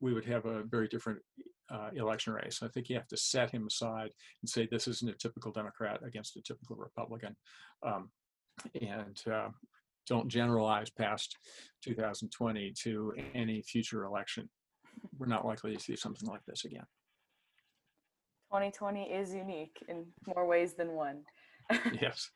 we 0.00 0.12
would 0.12 0.24
have 0.26 0.44
a 0.44 0.62
very 0.64 0.88
different 0.88 1.20
uh, 1.70 1.90
election 1.94 2.32
race. 2.32 2.60
I 2.62 2.68
think 2.68 2.88
you 2.88 2.96
have 2.96 3.08
to 3.08 3.16
set 3.16 3.50
him 3.50 3.66
aside 3.66 4.10
and 4.42 4.48
say 4.48 4.68
this 4.70 4.88
isn't 4.88 5.10
a 5.10 5.14
typical 5.14 5.52
Democrat 5.52 6.00
against 6.06 6.36
a 6.36 6.42
typical 6.42 6.76
Republican. 6.76 7.36
Um, 7.82 8.10
and 8.80 9.20
uh, 9.30 9.48
don't 10.06 10.28
generalize 10.28 10.90
past 10.90 11.36
2020 11.82 12.72
to 12.82 13.12
any 13.34 13.62
future 13.62 14.04
election. 14.04 14.48
We're 15.18 15.26
not 15.26 15.46
likely 15.46 15.74
to 15.74 15.82
see 15.82 15.96
something 15.96 16.28
like 16.28 16.44
this 16.46 16.64
again. 16.64 16.86
2020 18.52 19.02
is 19.02 19.34
unique 19.34 19.76
in 19.88 20.06
more 20.26 20.46
ways 20.46 20.74
than 20.74 20.92
one. 20.92 21.22
yes. 22.00 22.30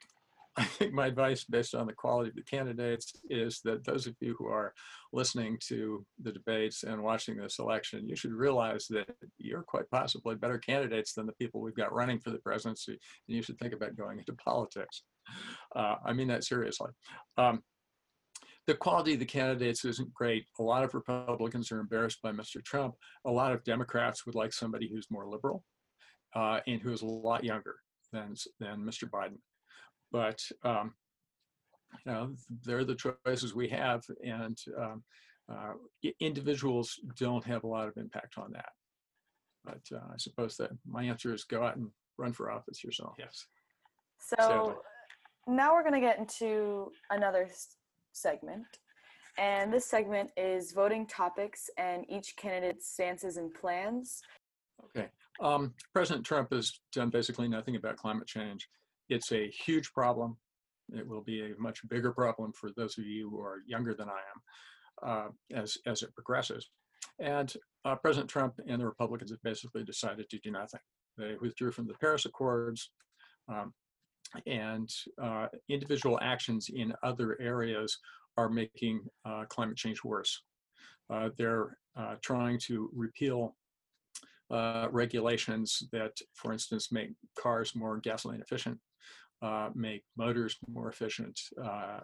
I 0.57 0.65
think 0.65 0.93
my 0.93 1.07
advice, 1.07 1.45
based 1.45 1.75
on 1.75 1.87
the 1.87 1.93
quality 1.93 2.31
of 2.31 2.35
the 2.35 2.43
candidates, 2.43 3.13
is 3.31 3.61
that 3.65 3.85
those 3.85 4.07
of 4.07 4.17
you 4.21 4.35
who 4.37 4.47
are 4.49 4.75
listening 5.13 5.59
to 5.69 6.05
the 6.21 6.33
debates 6.33 6.83
and 6.83 7.03
watching 7.03 7.37
this 7.37 7.61
election, 7.61 8.09
you 8.09 8.17
should 8.17 8.33
realize 8.33 8.87
that 8.91 9.09
you're 9.39 9.63
quite 9.63 9.89
possibly 9.91 10.35
better 10.35 10.59
candidates 10.59 11.13
than 11.13 11.27
the 11.27 11.33
people 11.35 11.61
we've 11.61 11.77
got 11.77 11.93
running 11.93 12.19
for 12.19 12.31
the 12.31 12.39
presidency, 12.39 12.93
and 12.93 13.37
you 13.37 13.43
should 13.43 13.59
think 13.59 13.73
about 13.73 13.97
going 13.97 14.19
into 14.19 14.33
politics. 14.35 15.03
Uh, 15.75 15.97
I 16.05 16.13
mean 16.13 16.29
that 16.29 16.45
seriously. 16.45 16.91
Um, 17.39 17.63
the 18.67 18.75
quality 18.75 19.15
of 19.15 19.21
the 19.21 19.25
candidates 19.25 19.85
isn't 19.85 20.13
great. 20.13 20.47
A 20.59 20.63
lot 20.63 20.85
of 20.85 20.95
Republicans 20.95 21.73
are 21.73 21.81
embarrassed 21.81 22.21
by 22.23 22.33
Mr. 22.33 22.63
Trump. 22.63 22.95
A 23.25 23.31
lot 23.31 23.53
of 23.53 23.65
Democrats 23.65 24.27
would 24.27 24.35
like 24.35 24.53
somebody 24.53 24.89
who's 24.89 25.11
more 25.11 25.27
liberal 25.27 25.65
uh, 26.35 26.61
and 26.67 26.81
who 26.83 26.93
is 26.93 27.03
a 27.03 27.07
lot 27.07 27.45
younger 27.45 27.77
than, 28.13 28.35
than 28.59 28.81
Mr. 28.81 29.09
Biden. 29.09 29.39
But 30.13 30.41
um, 30.65 30.95
you 32.05 32.13
know 32.13 32.35
they're 32.65 32.85
the 32.85 32.97
choices 33.27 33.55
we 33.55 33.69
have 33.69 34.03
and 34.25 34.57
um, 34.79 35.03
uh, 35.51 35.73
individuals 36.21 36.99
don't 37.19 37.45
have 37.45 37.65
a 37.65 37.67
lot 37.67 37.89
of 37.89 37.97
impact 37.97 38.39
on 38.39 38.53
that. 38.53 38.71
But 39.65 39.83
uh, 39.93 40.07
i 40.13 40.17
suppose 40.17 40.57
that 40.57 40.71
my 40.87 41.05
answer 41.05 41.35
is 41.35 41.45
go 41.45 41.65
out 41.65 41.77
and 41.77 41.89
run 42.19 42.33
for 42.33 42.51
office 42.51 42.85
yourself. 42.85 43.15
Yes. 43.19 43.47
So 44.21 44.37
Sadly. 44.39 44.75
now 45.49 45.75
we're 45.75 45.83
going 45.83 45.95
to 45.95 46.01
get 46.01 46.19
into 46.19 46.93
another 47.11 47.49
segment. 48.13 48.67
And 49.39 49.73
this 49.73 49.87
segment 49.87 50.31
is 50.37 50.73
voting 50.73 51.07
topics 51.07 51.71
and 51.79 52.05
each 52.09 52.35
candidate's 52.37 52.93
stances 52.93 53.37
and 53.37 53.53
plans 53.55 54.21
okay 54.85 55.09
um, 55.41 55.73
president 55.93 56.25
trump 56.25 56.53
has 56.53 56.81
done 56.93 57.11
basically 57.11 57.49
nothing 57.49 57.77
about 57.77 57.97
climate 57.97 58.27
change 58.27 58.69
it's 59.11 59.33
a 59.33 59.49
huge 59.49 59.93
problem. 59.93 60.37
It 60.97 61.07
will 61.07 61.23
be 61.23 61.43
a 61.43 61.61
much 61.61 61.87
bigger 61.89 62.13
problem 62.13 62.53
for 62.53 62.71
those 62.77 62.97
of 62.97 63.05
you 63.05 63.29
who 63.29 63.41
are 63.41 63.63
younger 63.67 63.93
than 63.93 64.09
I 64.09 64.21
am 64.33 65.09
uh, 65.09 65.61
as, 65.61 65.77
as 65.87 66.03
it 66.03 66.15
progresses. 66.15 66.71
And 67.19 67.53
uh, 67.85 67.97
President 67.97 68.31
Trump 68.31 68.55
and 68.67 68.81
the 68.81 68.87
Republicans 68.87 69.31
have 69.31 69.43
basically 69.43 69.85
decided 69.85 70.31
to 70.31 70.39
do 70.39 70.51
nothing. 70.51 70.81
They 71.19 71.35
withdrew 71.41 71.73
from 71.73 71.87
the 71.87 71.95
Paris 71.95 72.25
Accords, 72.25 72.91
um, 73.49 73.75
and 74.47 74.89
uh, 75.21 75.49
individual 75.69 76.19
actions 76.23 76.71
in 76.73 76.95
other 77.03 77.37
areas 77.41 77.99
are 78.37 78.49
making 78.49 79.01
uh, 79.25 79.45
climate 79.49 79.77
change 79.77 80.05
worse. 80.05 80.43
Uh, 81.13 81.31
they're 81.37 81.77
uh, 81.97 82.15
trying 82.23 82.59
to 82.61 82.89
repeal 82.95 83.57
uh, 84.51 84.89
regulations 84.91 85.83
that, 85.93 86.13
for 86.35 86.53
instance, 86.53 86.91
make 86.91 87.11
cars 87.39 87.75
more 87.75 87.99
gasoline 87.99 88.41
efficient 88.41 88.79
uh, 89.43 89.71
make 89.75 90.03
motors 90.17 90.59
more 90.69 90.91
efficient, 90.91 91.39
uh, 91.63 92.01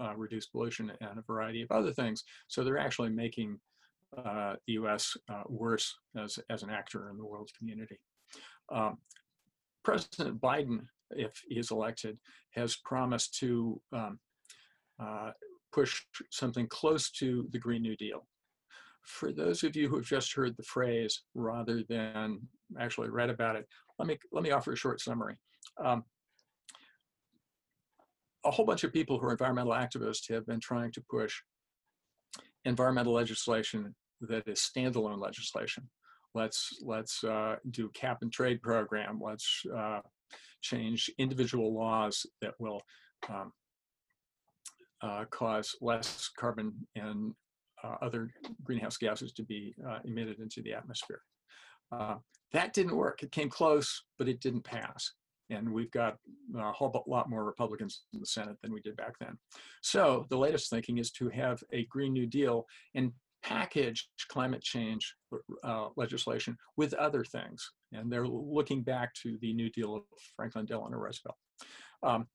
uh, 0.00 0.14
reduce 0.16 0.46
pollution, 0.46 0.92
and 1.00 1.18
a 1.18 1.22
variety 1.22 1.62
of 1.62 1.70
other 1.70 1.92
things. 1.92 2.22
So 2.46 2.62
they're 2.62 2.78
actually 2.78 3.10
making 3.10 3.58
uh, 4.16 4.54
the 4.66 4.74
U.S. 4.74 5.16
Uh, 5.28 5.42
worse 5.48 5.92
as, 6.16 6.38
as 6.50 6.62
an 6.62 6.70
actor 6.70 7.10
in 7.10 7.16
the 7.16 7.26
world 7.26 7.50
community. 7.58 7.98
Um, 8.72 8.98
President 9.84 10.40
Biden, 10.40 10.80
if 11.10 11.32
he 11.48 11.58
is 11.58 11.70
elected, 11.70 12.18
has 12.52 12.76
promised 12.84 13.36
to 13.40 13.80
um, 13.92 14.18
push 15.72 16.02
something 16.30 16.66
close 16.68 17.10
to 17.10 17.48
the 17.50 17.58
Green 17.58 17.82
New 17.82 17.96
Deal. 17.96 18.26
For 19.04 19.32
those 19.32 19.64
of 19.64 19.74
you 19.74 19.88
who 19.88 19.96
have 19.96 20.04
just 20.04 20.34
heard 20.34 20.56
the 20.56 20.62
phrase 20.62 21.22
rather 21.34 21.82
than 21.88 22.40
actually 22.78 23.08
read 23.10 23.30
about 23.30 23.56
it, 23.56 23.66
let 23.98 24.06
me 24.06 24.18
let 24.32 24.44
me 24.44 24.50
offer 24.50 24.72
a 24.72 24.76
short 24.76 25.00
summary. 25.00 25.36
Um, 25.82 26.04
a 28.44 28.50
whole 28.50 28.66
bunch 28.66 28.84
of 28.84 28.92
people 28.92 29.18
who 29.18 29.26
are 29.26 29.32
environmental 29.32 29.72
activists 29.72 30.32
have 30.32 30.46
been 30.46 30.60
trying 30.60 30.92
to 30.92 31.02
push 31.10 31.34
environmental 32.64 33.12
legislation 33.12 33.94
that 34.20 34.46
is 34.46 34.60
standalone 34.60 35.20
legislation. 35.20 35.88
Let's 36.34 36.78
let's 36.82 37.24
uh, 37.24 37.56
do 37.70 37.90
cap 37.94 38.18
and 38.22 38.32
trade 38.32 38.62
program. 38.62 39.20
Let's 39.22 39.62
uh, 39.76 40.00
change 40.60 41.10
individual 41.18 41.74
laws 41.74 42.26
that 42.42 42.54
will 42.58 42.82
um, 43.28 43.52
uh, 45.02 45.24
cause 45.30 45.74
less 45.80 46.30
carbon 46.36 46.74
and 46.96 47.34
other 48.02 48.30
greenhouse 48.64 48.96
gases 48.96 49.32
to 49.32 49.42
be 49.42 49.74
uh, 49.88 49.98
emitted 50.04 50.40
into 50.40 50.62
the 50.62 50.72
atmosphere. 50.72 51.20
Uh, 51.92 52.16
that 52.52 52.72
didn't 52.72 52.96
work. 52.96 53.22
It 53.22 53.32
came 53.32 53.48
close, 53.48 54.02
but 54.18 54.28
it 54.28 54.40
didn't 54.40 54.64
pass 54.64 55.12
and 55.50 55.72
we've 55.72 55.90
got 55.90 56.16
a 56.56 56.72
whole 56.72 57.04
lot 57.06 57.30
more 57.30 57.44
Republicans 57.44 58.02
in 58.12 58.20
the 58.20 58.26
Senate 58.26 58.56
than 58.62 58.72
we 58.72 58.80
did 58.80 58.96
back 58.96 59.14
then. 59.18 59.38
So 59.82 60.26
the 60.30 60.36
latest 60.36 60.70
thinking 60.70 60.98
is 60.98 61.10
to 61.12 61.28
have 61.30 61.62
a 61.72 61.84
Green 61.86 62.12
New 62.12 62.26
Deal 62.26 62.66
and 62.94 63.12
package 63.42 64.08
climate 64.28 64.62
change 64.62 65.14
uh, 65.64 65.88
legislation 65.96 66.56
with 66.76 66.92
other 66.94 67.24
things. 67.24 67.70
And 67.92 68.12
they're 68.12 68.26
looking 68.26 68.82
back 68.82 69.14
to 69.22 69.38
the 69.40 69.54
New 69.54 69.70
Deal 69.70 69.96
of 69.96 70.02
Franklin 70.36 70.66
Delano 70.66 70.98
Roosevelt. 70.98 71.36
Um, 72.02 72.26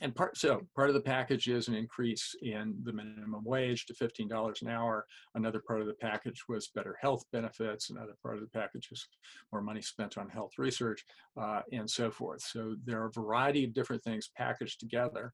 and 0.00 0.14
part 0.14 0.36
so 0.36 0.60
part 0.76 0.88
of 0.88 0.94
the 0.94 1.00
package 1.00 1.48
is 1.48 1.68
an 1.68 1.74
increase 1.74 2.34
in 2.42 2.76
the 2.84 2.92
minimum 2.92 3.42
wage 3.44 3.86
to 3.86 3.94
$15 3.94 4.62
an 4.62 4.68
hour. 4.68 5.04
Another 5.34 5.60
part 5.66 5.80
of 5.80 5.86
the 5.86 5.94
package 5.94 6.42
was 6.48 6.70
better 6.74 6.96
health 7.00 7.24
benefits. 7.32 7.90
Another 7.90 8.14
part 8.22 8.36
of 8.36 8.42
the 8.42 8.58
package 8.58 8.88
is 8.92 9.06
more 9.52 9.62
money 9.62 9.82
spent 9.82 10.16
on 10.16 10.28
health 10.28 10.52
research 10.58 11.04
uh, 11.40 11.62
and 11.72 11.88
so 11.88 12.10
forth. 12.10 12.42
So 12.42 12.76
there 12.84 13.02
are 13.02 13.06
a 13.06 13.12
variety 13.12 13.64
of 13.64 13.74
different 13.74 14.02
things 14.04 14.30
packaged 14.36 14.78
together. 14.78 15.32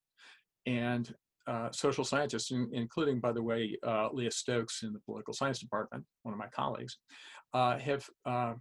And 0.66 1.12
uh, 1.47 1.71
social 1.73 2.04
scientists, 2.04 2.50
in, 2.50 2.71
including, 2.73 3.21
by 3.21 3.33
the 3.33 3.42
way, 3.42 3.76
uh, 3.87 4.09
Leah 4.12 4.30
Stokes 4.30 4.83
in 4.83 4.94
the 4.94 5.00
political 5.00 5.35
science 5.35 5.59
department, 5.59 6.04
one 6.23 6.33
of 6.33 6.38
my 6.38 6.49
colleagues, 6.49 6.97
uh, 7.52 7.78
have 7.78 8.06
uh, 8.25 8.54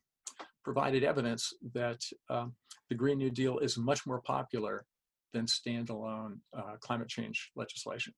provided 0.65 1.05
evidence 1.05 1.53
that 1.73 2.01
um, 2.29 2.53
the 2.89 2.95
Green 2.95 3.17
New 3.17 3.31
Deal 3.31 3.59
is 3.59 3.77
much 3.77 4.05
more 4.05 4.21
popular 4.21 4.85
than 5.33 5.45
standalone 5.45 6.37
uh, 6.57 6.75
climate 6.79 7.09
change 7.09 7.51
legislation. 7.55 8.13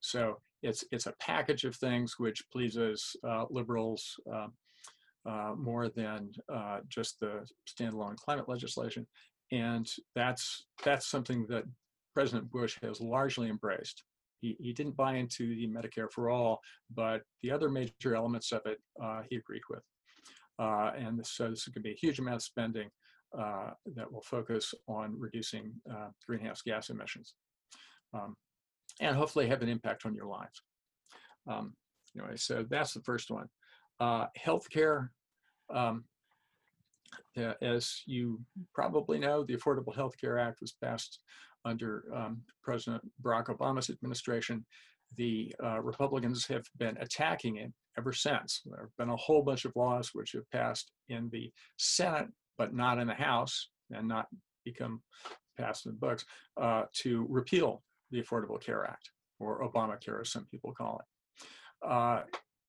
So 0.00 0.38
it's 0.62 0.84
it's 0.90 1.06
a 1.06 1.14
package 1.20 1.64
of 1.64 1.76
things 1.76 2.14
which 2.18 2.42
pleases 2.52 3.16
uh, 3.26 3.44
liberals 3.50 4.18
uh, 4.32 4.48
uh 5.28 5.54
more 5.56 5.88
than 5.88 6.30
uh, 6.52 6.78
just 6.88 7.20
the 7.20 7.46
standalone 7.68 8.16
climate 8.16 8.48
legislation, 8.48 9.06
and 9.52 9.86
that's 10.14 10.64
that's 10.84 11.06
something 11.06 11.46
that 11.48 11.64
President 12.14 12.50
Bush 12.50 12.78
has 12.82 13.00
largely 13.00 13.48
embraced. 13.48 14.04
He, 14.40 14.56
he 14.58 14.72
didn't 14.72 14.96
buy 14.96 15.16
into 15.16 15.54
the 15.54 15.68
Medicare 15.68 16.10
for 16.10 16.30
all, 16.30 16.60
but 16.94 17.22
the 17.42 17.50
other 17.50 17.68
major 17.68 18.14
elements 18.14 18.52
of 18.52 18.62
it 18.64 18.78
uh, 19.02 19.20
he 19.28 19.36
agreed 19.36 19.62
with. 19.68 19.82
and 20.58 21.24
so 21.26 21.50
this 21.50 21.60
is 21.60 21.68
going 21.68 21.82
to 21.82 21.88
be 21.88 21.92
a 21.92 22.06
huge 22.06 22.18
amount 22.18 22.36
of 22.36 22.42
spending 22.42 22.88
uh, 23.38 23.70
that 23.94 24.10
will 24.10 24.22
focus 24.22 24.74
on 24.88 25.14
reducing 25.18 25.72
uh, 25.90 26.08
greenhouse 26.26 26.62
gas 26.62 26.90
emissions 26.90 27.34
um, 28.14 28.36
and 29.00 29.16
hopefully 29.16 29.46
have 29.46 29.62
an 29.62 29.68
impact 29.68 30.04
on 30.04 30.14
your 30.14 30.26
lives. 30.26 30.62
Um, 31.48 31.74
anyway, 32.16 32.36
so 32.36 32.64
that's 32.68 32.94
the 32.94 33.02
first 33.02 33.30
one. 33.30 33.46
Uh, 33.98 34.26
healthcare, 34.38 35.08
um, 35.72 36.04
as 37.62 38.02
you 38.06 38.40
probably 38.74 39.18
know, 39.18 39.44
the 39.44 39.56
Affordable 39.56 39.94
Health 39.94 40.14
Care 40.20 40.38
Act 40.38 40.60
was 40.60 40.74
passed 40.82 41.20
under 41.64 42.04
um, 42.14 42.42
President 42.62 43.02
Barack 43.22 43.46
Obama's 43.46 43.90
administration. 43.90 44.64
The 45.16 45.54
uh, 45.62 45.80
Republicans 45.80 46.46
have 46.46 46.64
been 46.78 46.96
attacking 47.00 47.56
it 47.56 47.72
ever 47.98 48.12
since. 48.12 48.62
There 48.64 48.80
have 48.80 48.96
been 48.96 49.12
a 49.12 49.16
whole 49.16 49.42
bunch 49.42 49.64
of 49.64 49.72
laws 49.74 50.10
which 50.12 50.32
have 50.32 50.48
passed 50.50 50.92
in 51.08 51.28
the 51.32 51.50
Senate, 51.76 52.28
but 52.60 52.74
not 52.74 52.98
in 52.98 53.06
the 53.06 53.14
House, 53.14 53.70
and 53.90 54.06
not 54.06 54.26
become 54.66 55.00
passed 55.58 55.86
in 55.86 55.96
books, 55.96 56.26
uh, 56.60 56.82
to 56.92 57.26
repeal 57.30 57.82
the 58.10 58.22
Affordable 58.22 58.60
Care 58.60 58.84
Act, 58.84 59.08
or 59.38 59.66
Obamacare, 59.66 60.20
as 60.20 60.30
some 60.30 60.44
people 60.44 60.74
call 60.74 61.00
it. 61.00 61.88
Uh, 61.90 62.20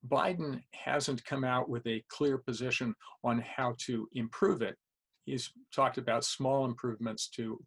Biden 0.08 0.64
hasn't 0.72 1.26
come 1.26 1.44
out 1.44 1.68
with 1.68 1.86
a 1.88 2.02
clear 2.08 2.38
position 2.38 2.96
on 3.26 3.44
how 3.58 3.76
to 3.80 4.08
improve 4.14 4.62
it. 4.62 4.78
He's 5.26 5.52
talked 5.76 5.98
about 5.98 6.24
small 6.24 6.64
improvements 6.64 7.28
to 7.36 7.62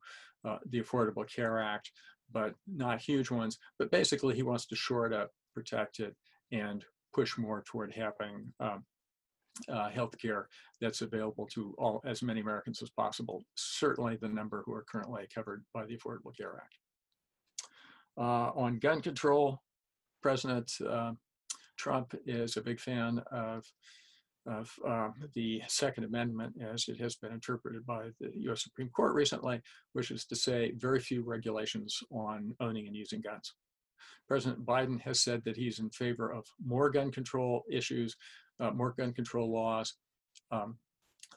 uh, 0.48 0.56
the 0.70 0.80
Affordable 0.80 1.28
Care 1.30 1.60
Act, 1.60 1.90
but 2.32 2.54
not 2.66 3.02
huge 3.02 3.30
ones. 3.30 3.58
But 3.78 3.90
basically, 3.90 4.34
he 4.34 4.42
wants 4.42 4.64
to 4.68 4.76
shore 4.76 5.04
it 5.04 5.12
up, 5.12 5.30
protect 5.52 6.00
it, 6.00 6.14
and 6.52 6.82
push 7.12 7.36
more 7.36 7.62
toward 7.66 7.92
having 7.92 8.50
um, 8.60 8.82
uh, 9.68 9.88
health 9.88 10.16
care 10.18 10.48
that's 10.80 11.00
available 11.00 11.46
to 11.46 11.74
all 11.78 12.02
as 12.04 12.22
many 12.22 12.40
Americans 12.40 12.82
as 12.82 12.90
possible. 12.90 13.44
Certainly, 13.54 14.16
the 14.16 14.28
number 14.28 14.62
who 14.66 14.74
are 14.74 14.84
currently 14.90 15.26
covered 15.32 15.64
by 15.72 15.84
the 15.86 15.96
Affordable 15.96 16.36
Care 16.36 16.56
Act. 16.56 16.74
Uh, 18.16 18.50
on 18.54 18.78
gun 18.78 19.00
control, 19.00 19.60
President 20.22 20.70
uh, 20.88 21.12
Trump 21.76 22.14
is 22.26 22.56
a 22.56 22.62
big 22.62 22.80
fan 22.80 23.22
of, 23.30 23.64
of 24.46 24.70
uh, 24.86 25.10
the 25.34 25.62
Second 25.68 26.04
Amendment 26.04 26.54
as 26.60 26.88
it 26.88 26.98
has 27.00 27.16
been 27.16 27.32
interpreted 27.32 27.84
by 27.84 28.08
the 28.20 28.30
US 28.50 28.62
Supreme 28.62 28.88
Court 28.90 29.14
recently, 29.14 29.60
which 29.92 30.10
is 30.10 30.24
to 30.26 30.36
say 30.36 30.72
very 30.76 31.00
few 31.00 31.22
regulations 31.22 32.00
on 32.10 32.54
owning 32.60 32.86
and 32.86 32.96
using 32.96 33.20
guns. 33.20 33.54
President 34.28 34.64
Biden 34.64 35.00
has 35.00 35.20
said 35.20 35.42
that 35.44 35.56
he's 35.56 35.78
in 35.78 35.90
favor 35.90 36.32
of 36.32 36.46
more 36.64 36.90
gun 36.90 37.10
control 37.10 37.64
issues, 37.70 38.16
uh, 38.60 38.70
more 38.70 38.94
gun 38.96 39.12
control 39.12 39.52
laws. 39.52 39.94
Um, 40.50 40.78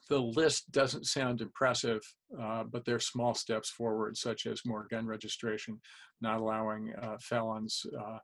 the 0.09 0.19
list 0.19 0.71
doesn't 0.71 1.05
sound 1.05 1.41
impressive, 1.41 2.01
uh, 2.39 2.63
but 2.63 2.85
there 2.85 2.95
are 2.95 2.99
small 2.99 3.33
steps 3.33 3.69
forward, 3.69 4.15
such 4.15 4.45
as 4.45 4.65
more 4.65 4.87
gun 4.89 5.05
registration, 5.05 5.79
not 6.21 6.39
allowing 6.39 6.93
uh, 7.01 7.17
felons 7.19 7.85
uh, 7.99 8.19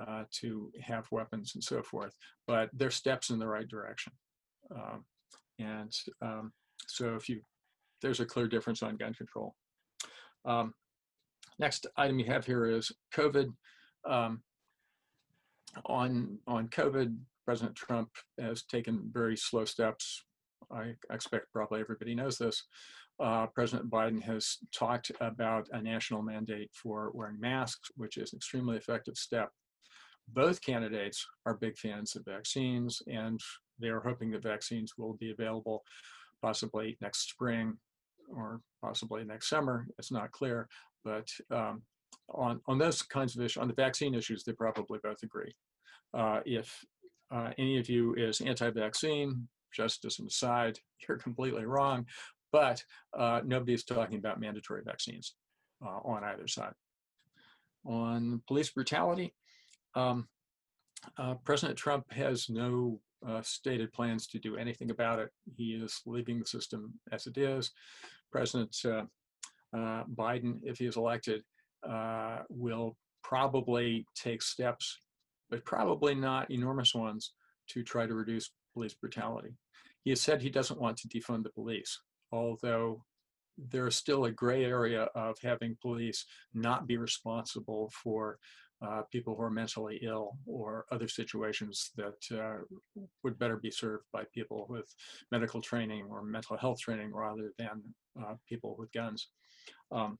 uh, 0.00 0.24
to 0.30 0.70
have 0.82 1.10
weapons 1.10 1.52
and 1.54 1.64
so 1.64 1.82
forth. 1.82 2.14
But 2.46 2.70
they're 2.74 2.90
steps 2.90 3.30
in 3.30 3.38
the 3.38 3.48
right 3.48 3.68
direction. 3.68 4.12
Um, 4.74 5.04
and 5.58 5.92
um, 6.20 6.52
so 6.86 7.14
if 7.14 7.28
you, 7.28 7.40
there's 8.02 8.20
a 8.20 8.26
clear 8.26 8.46
difference 8.46 8.82
on 8.82 8.96
gun 8.96 9.14
control. 9.14 9.54
Um, 10.44 10.74
next 11.58 11.86
item 11.96 12.18
you 12.18 12.26
have 12.26 12.46
here 12.46 12.66
is 12.66 12.92
COVID. 13.14 13.52
Um, 14.08 14.42
on, 15.84 16.38
on 16.46 16.68
COVID, 16.68 17.16
President 17.44 17.76
Trump 17.76 18.10
has 18.40 18.62
taken 18.62 19.10
very 19.12 19.36
slow 19.36 19.64
steps. 19.64 20.24
I 20.70 20.94
expect 21.10 21.52
probably 21.52 21.80
everybody 21.80 22.14
knows 22.14 22.38
this. 22.38 22.64
Uh, 23.20 23.46
President 23.46 23.90
Biden 23.90 24.22
has 24.22 24.58
talked 24.74 25.10
about 25.20 25.68
a 25.72 25.80
national 25.80 26.22
mandate 26.22 26.70
for 26.72 27.10
wearing 27.14 27.40
masks, 27.40 27.90
which 27.96 28.16
is 28.16 28.32
an 28.32 28.38
extremely 28.38 28.76
effective 28.76 29.16
step 29.16 29.50
both 30.28 30.60
candidates 30.60 31.26
are 31.44 31.54
big 31.54 31.78
fans 31.78 32.16
of 32.16 32.24
vaccines, 32.24 33.02
and 33.06 33.40
they 33.78 33.88
are 33.88 34.00
hoping 34.00 34.30
that 34.30 34.42
vaccines 34.42 34.94
will 34.96 35.14
be 35.14 35.30
available 35.30 35.84
possibly 36.42 36.96
next 37.00 37.28
spring 37.30 37.76
or 38.28 38.60
possibly 38.82 39.24
next 39.24 39.48
summer. 39.48 39.86
It's 39.98 40.12
not 40.12 40.32
clear, 40.32 40.68
but 41.06 41.30
um, 41.56 41.82
on, 42.34 42.60
on 42.66 42.78
those 42.78 43.00
kinds 43.00 43.36
of 43.36 43.42
issues, 43.42 43.60
on 43.60 43.68
the 43.68 43.74
vaccine 43.74 44.14
issues, 44.14 44.42
they 44.42 44.52
probably 44.52 44.98
both 45.02 45.22
agree. 45.22 45.54
Uh, 46.12 46.40
if 46.44 46.84
uh, 47.32 47.50
any 47.58 47.78
of 47.78 47.88
you 47.88 48.14
is 48.14 48.40
anti-vaccine, 48.40 49.46
just 49.72 50.04
as 50.04 50.18
an 50.18 50.26
aside, 50.26 50.78
you're 51.08 51.16
completely 51.16 51.64
wrong, 51.64 52.04
but 52.52 52.82
uh, 53.16 53.40
nobody's 53.44 53.84
talking 53.84 54.18
about 54.18 54.40
mandatory 54.40 54.82
vaccines 54.84 55.34
uh, 55.84 56.00
on 56.04 56.24
either 56.24 56.48
side. 56.48 56.72
On 57.84 58.42
police 58.48 58.70
brutality, 58.70 59.32
um, 59.94 60.26
uh, 61.18 61.34
President 61.44 61.78
Trump 61.78 62.10
has 62.12 62.48
no 62.48 63.00
uh, 63.26 63.42
stated 63.42 63.92
plans 63.92 64.26
to 64.26 64.40
do 64.40 64.56
anything 64.56 64.90
about 64.90 65.20
it. 65.20 65.30
He 65.56 65.74
is 65.74 66.00
leaving 66.04 66.40
the 66.40 66.46
system 66.46 66.94
as 67.12 67.26
it 67.26 67.38
is. 67.38 67.70
President 68.32 68.74
uh, 69.74 70.04
Biden, 70.14 70.60
if 70.62 70.78
he 70.78 70.86
is 70.86 70.96
elected, 70.96 71.42
uh, 71.88 72.38
will 72.48 72.96
probably 73.22 74.06
take 74.14 74.42
steps, 74.42 74.98
but 75.50 75.64
probably 75.64 76.14
not 76.14 76.50
enormous 76.50 76.94
ones, 76.94 77.32
to 77.68 77.82
try 77.82 78.06
to 78.06 78.14
reduce 78.14 78.52
police 78.74 78.94
brutality. 78.94 79.50
He 80.04 80.10
has 80.10 80.20
said 80.20 80.40
he 80.40 80.50
doesn't 80.50 80.80
want 80.80 80.96
to 80.98 81.08
defund 81.08 81.42
the 81.42 81.50
police, 81.50 82.00
although 82.30 83.02
there 83.58 83.86
is 83.86 83.96
still 83.96 84.26
a 84.26 84.30
gray 84.30 84.64
area 84.64 85.08
of 85.14 85.36
having 85.42 85.76
police 85.80 86.24
not 86.54 86.86
be 86.86 86.96
responsible 86.96 87.90
for 88.02 88.38
uh, 88.82 89.02
people 89.10 89.34
who 89.34 89.42
are 89.42 89.50
mentally 89.50 89.98
ill 90.02 90.36
or 90.46 90.84
other 90.92 91.08
situations 91.08 91.90
that 91.96 92.38
uh, 92.38 92.58
would 93.22 93.38
better 93.38 93.56
be 93.56 93.70
served 93.70 94.04
by 94.12 94.22
people 94.34 94.66
with 94.68 94.94
medical 95.32 95.62
training 95.62 96.06
or 96.10 96.22
mental 96.22 96.56
health 96.58 96.78
training 96.78 97.10
rather 97.12 97.52
than 97.58 97.82
uh, 98.20 98.34
people 98.46 98.76
with 98.78 98.92
guns. 98.92 99.28
Um, 99.92 100.18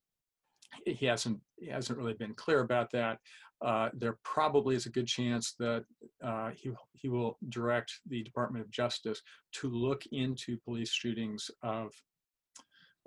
he 0.84 1.06
hasn't 1.06 1.40
he 1.56 1.68
hasn't 1.68 1.98
really 1.98 2.14
been 2.14 2.34
clear 2.34 2.60
about 2.60 2.90
that. 2.92 3.18
Uh, 3.64 3.88
there 3.94 4.18
probably 4.22 4.76
is 4.76 4.86
a 4.86 4.90
good 4.90 5.06
chance 5.06 5.54
that 5.58 5.84
uh, 6.22 6.50
he 6.54 6.70
he 6.92 7.08
will 7.08 7.38
direct 7.48 7.92
the 8.08 8.22
Department 8.22 8.64
of 8.64 8.70
Justice 8.70 9.22
to 9.52 9.70
look 9.70 10.02
into 10.12 10.58
police 10.64 10.90
shootings 10.90 11.50
of 11.62 11.92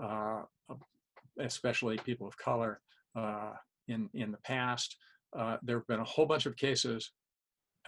uh, 0.01 0.41
especially 1.39 1.97
people 1.97 2.27
of 2.27 2.37
color 2.37 2.81
in 3.87 4.09
in 4.13 4.31
the 4.31 4.37
past. 4.43 4.95
Uh, 5.37 5.57
there 5.61 5.77
have 5.77 5.87
been 5.87 5.99
a 5.99 6.03
whole 6.03 6.25
bunch 6.25 6.45
of 6.45 6.55
cases 6.55 7.11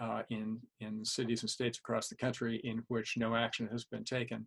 uh, 0.00 0.22
in, 0.30 0.58
in 0.80 1.04
cities 1.04 1.42
and 1.42 1.50
states 1.50 1.78
across 1.78 2.08
the 2.08 2.16
country 2.16 2.60
in 2.64 2.82
which 2.88 3.14
no 3.16 3.34
action 3.34 3.68
has 3.70 3.84
been 3.84 4.04
taken. 4.04 4.46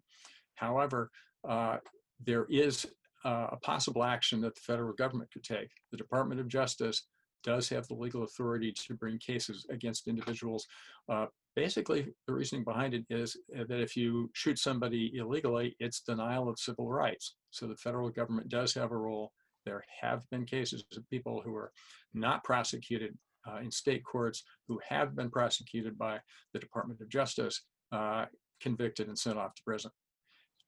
However, 0.55 1.11
uh, 1.47 1.77
there 2.25 2.45
is 2.49 2.85
uh, 3.25 3.47
a 3.51 3.57
possible 3.57 4.03
action 4.03 4.39
that 4.41 4.55
the 4.55 4.61
federal 4.61 4.93
government 4.93 5.31
could 5.31 5.43
take. 5.43 5.69
The 5.91 5.97
Department 5.97 6.39
of 6.39 6.47
Justice 6.47 7.07
does 7.43 7.69
have 7.69 7.87
the 7.87 7.95
legal 7.95 8.23
authority 8.23 8.73
to 8.87 8.93
bring 8.95 9.19
cases 9.19 9.65
against 9.69 10.07
individuals. 10.07 10.65
Uh, 11.09 11.25
basically, 11.55 12.07
the 12.27 12.33
reasoning 12.33 12.63
behind 12.63 12.93
it 12.93 13.05
is 13.09 13.37
that 13.53 13.79
if 13.79 13.95
you 13.95 14.31
shoot 14.33 14.57
somebody 14.57 15.11
illegally, 15.15 15.75
it's 15.79 16.01
denial 16.01 16.49
of 16.49 16.57
civil 16.57 16.89
rights. 16.89 17.35
So 17.51 17.67
the 17.67 17.75
federal 17.75 18.09
government 18.09 18.49
does 18.49 18.73
have 18.73 18.91
a 18.91 18.97
role 18.97 19.31
there 19.65 19.83
have 20.01 20.21
been 20.29 20.45
cases 20.45 20.83
of 20.95 21.09
people 21.09 21.41
who 21.43 21.55
are 21.55 21.71
not 22.13 22.43
prosecuted 22.43 23.17
uh, 23.47 23.57
in 23.57 23.71
state 23.71 24.03
courts 24.03 24.43
who 24.67 24.79
have 24.87 25.15
been 25.15 25.29
prosecuted 25.29 25.97
by 25.97 26.19
the 26.53 26.59
Department 26.59 27.01
of 27.01 27.09
Justice, 27.09 27.61
uh, 27.91 28.25
convicted 28.61 29.07
and 29.07 29.17
sent 29.17 29.37
off 29.37 29.53
to 29.55 29.63
prison. 29.63 29.91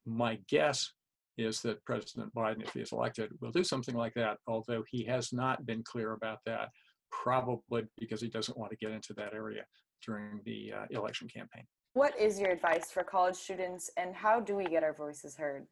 My 0.06 0.40
guess 0.50 0.92
is 1.38 1.62
that 1.62 1.84
President 1.86 2.34
Biden, 2.34 2.64
if 2.64 2.74
he 2.74 2.82
is 2.82 2.92
elected, 2.92 3.32
will 3.42 3.52
do 3.52 3.64
something 3.64 3.96
like 3.96 4.14
that, 4.16 4.38
although 4.48 4.84
he 4.90 5.04
has 5.06 5.32
not 5.32 5.66
been 5.66 5.84
clear 5.84 6.14
about 6.14 6.40
that, 6.46 6.70
probably 7.12 7.84
because 8.00 8.22
he 8.22 8.28
doesn't 8.28 8.58
want 8.58 8.72
to 8.72 8.78
get 8.78 8.92
into 8.92 9.14
that 9.14 9.34
area 9.34 9.64
during 10.06 10.42
the 10.46 10.74
uh, 10.74 10.86
election 10.90 11.28
campaign. 11.28 11.64
What 11.94 12.20
is 12.20 12.40
your 12.40 12.52
advice 12.52 12.92
for 12.92 13.04
college 13.04 13.36
students, 13.36 13.90
and 13.98 14.16
how 14.16 14.40
do 14.40 14.56
we 14.56 14.66
get 14.66 14.84
our 14.84 14.94
voices 14.94 15.36
heard? 15.36 15.68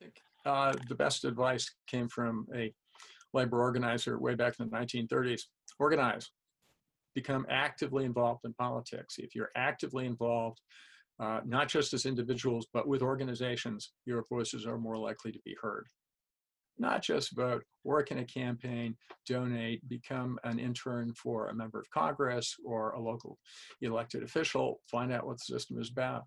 Uh, 0.45 0.73
the 0.88 0.95
best 0.95 1.25
advice 1.25 1.69
came 1.88 2.08
from 2.08 2.47
a 2.56 2.73
labor 3.34 3.62
organizer 3.62 4.19
way 4.19 4.36
back 4.36 4.56
in 4.60 4.69
the 4.69 4.75
1930s. 4.75 5.41
Organize, 5.80 6.32
become 7.15 7.45
actively 7.49 8.06
involved 8.06 8.41
in 8.45 8.54
politics. 8.54 9.15
If 9.17 9.36
you're 9.36 9.51
actively 9.56 10.06
involved, 10.06 10.62
uh, 11.19 11.41
not 11.45 11.69
just 11.69 11.93
as 11.93 12.06
individuals, 12.06 12.67
but 12.73 12.88
with 12.88 13.01
organizations, 13.01 13.91
your 14.06 14.25
voices 14.30 14.65
are 14.65 14.78
more 14.78 14.97
likely 14.97 15.32
to 15.32 15.39
be 15.45 15.56
heard. 15.62 15.88
Not 16.78 17.01
just 17.01 17.36
vote, 17.36 17.63
work 17.86 18.12
in 18.12 18.19
a 18.19 18.25
campaign, 18.25 18.97
donate, 19.25 19.88
become 19.88 20.38
an 20.43 20.60
intern 20.60 21.13
for 21.13 21.47
a 21.47 21.56
member 21.56 21.80
of 21.80 21.89
Congress 21.89 22.56
or 22.65 22.91
a 22.91 22.99
local 22.99 23.38
elected 23.82 24.23
official, 24.23 24.82
find 24.91 25.13
out 25.13 25.25
what 25.25 25.38
the 25.38 25.54
system 25.54 25.80
is 25.80 25.89
about. 25.89 26.23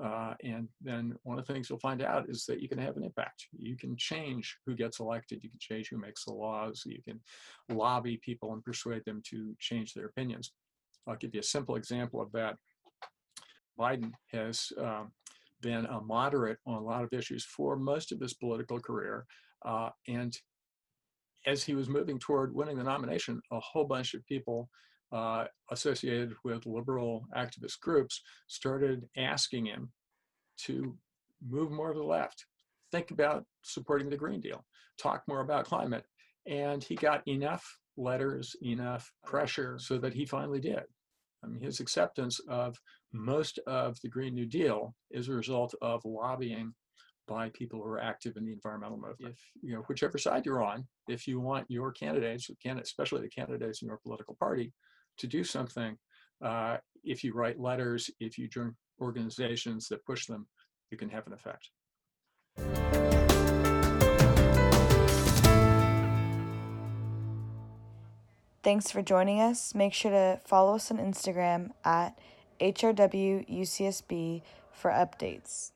Uh, 0.00 0.34
and 0.44 0.68
then 0.80 1.16
one 1.24 1.40
of 1.40 1.46
the 1.46 1.52
things 1.52 1.68
you'll 1.68 1.80
find 1.80 2.02
out 2.02 2.28
is 2.28 2.44
that 2.46 2.60
you 2.60 2.68
can 2.68 2.78
have 2.78 2.96
an 2.96 3.02
impact. 3.02 3.48
You 3.58 3.76
can 3.76 3.96
change 3.96 4.56
who 4.64 4.76
gets 4.76 5.00
elected. 5.00 5.42
You 5.42 5.50
can 5.50 5.58
change 5.58 5.88
who 5.88 5.98
makes 5.98 6.24
the 6.24 6.32
laws. 6.32 6.84
You 6.86 7.02
can 7.02 7.20
lobby 7.68 8.20
people 8.24 8.52
and 8.52 8.62
persuade 8.62 9.04
them 9.04 9.20
to 9.30 9.56
change 9.58 9.94
their 9.94 10.06
opinions. 10.06 10.52
I'll 11.08 11.16
give 11.16 11.34
you 11.34 11.40
a 11.40 11.44
simple 11.44 11.74
example 11.74 12.20
of 12.20 12.30
that. 12.32 12.56
Biden 13.78 14.12
has 14.32 14.72
um, 14.80 15.12
been 15.60 15.86
a 15.86 16.00
moderate 16.00 16.58
on 16.66 16.74
a 16.74 16.84
lot 16.84 17.04
of 17.04 17.12
issues 17.12 17.44
for 17.44 17.76
most 17.76 18.12
of 18.12 18.20
his 18.20 18.34
political 18.34 18.80
career. 18.80 19.26
Uh, 19.64 19.90
and 20.06 20.36
as 21.46 21.62
he 21.62 21.74
was 21.74 21.88
moving 21.88 22.18
toward 22.18 22.54
winning 22.54 22.76
the 22.76 22.84
nomination, 22.84 23.40
a 23.50 23.60
whole 23.60 23.84
bunch 23.84 24.14
of 24.14 24.26
people 24.26 24.68
uh, 25.12 25.44
associated 25.70 26.34
with 26.44 26.66
liberal 26.66 27.24
activist 27.36 27.80
groups 27.80 28.20
started 28.48 29.08
asking 29.16 29.66
him 29.66 29.90
to 30.58 30.96
move 31.48 31.70
more 31.70 31.92
to 31.92 31.98
the 31.98 32.04
left, 32.04 32.44
think 32.90 33.10
about 33.10 33.44
supporting 33.62 34.10
the 34.10 34.16
Green 34.16 34.40
Deal, 34.40 34.64
talk 35.00 35.22
more 35.26 35.40
about 35.40 35.64
climate. 35.64 36.04
And 36.46 36.82
he 36.82 36.94
got 36.94 37.26
enough 37.26 37.64
letters, 37.96 38.54
enough 38.62 39.10
pressure 39.24 39.78
so 39.78 39.98
that 39.98 40.14
he 40.14 40.24
finally 40.24 40.60
did. 40.60 40.82
I 41.44 41.46
mean, 41.46 41.60
his 41.60 41.80
acceptance 41.80 42.40
of 42.48 42.76
most 43.12 43.58
of 43.66 43.98
the 44.02 44.08
Green 44.08 44.34
New 44.34 44.46
Deal 44.46 44.94
is 45.10 45.28
a 45.28 45.32
result 45.32 45.74
of 45.80 46.04
lobbying 46.04 46.74
by 47.26 47.50
people 47.50 47.80
who 47.80 47.88
are 47.88 48.00
active 48.00 48.36
in 48.36 48.44
the 48.44 48.52
environmental 48.52 48.96
movement. 48.96 49.34
If 49.34 49.38
you 49.62 49.74
know 49.74 49.82
whichever 49.82 50.18
side 50.18 50.46
you're 50.46 50.62
on, 50.62 50.86
if 51.08 51.26
you 51.26 51.40
want 51.40 51.70
your 51.70 51.92
candidates, 51.92 52.50
especially 52.64 53.20
the 53.22 53.28
candidates 53.28 53.82
in 53.82 53.88
your 53.88 53.98
political 53.98 54.36
party, 54.38 54.72
to 55.18 55.26
do 55.26 55.44
something, 55.44 55.96
uh, 56.42 56.78
if 57.04 57.24
you 57.24 57.34
write 57.34 57.60
letters, 57.60 58.10
if 58.20 58.38
you 58.38 58.48
join 58.48 58.74
organizations 59.00 59.88
that 59.88 60.04
push 60.04 60.26
them, 60.26 60.46
you 60.90 60.96
can 60.96 61.08
have 61.08 61.26
an 61.26 61.32
effect. 61.32 61.70
Thanks 68.62 68.90
for 68.90 69.02
joining 69.02 69.40
us. 69.40 69.74
Make 69.74 69.94
sure 69.94 70.10
to 70.10 70.40
follow 70.44 70.74
us 70.74 70.90
on 70.90 70.98
Instagram 70.98 71.70
at 71.84 72.18
HRWUCSB 72.60 74.42
for 74.72 74.90
updates. 74.90 75.72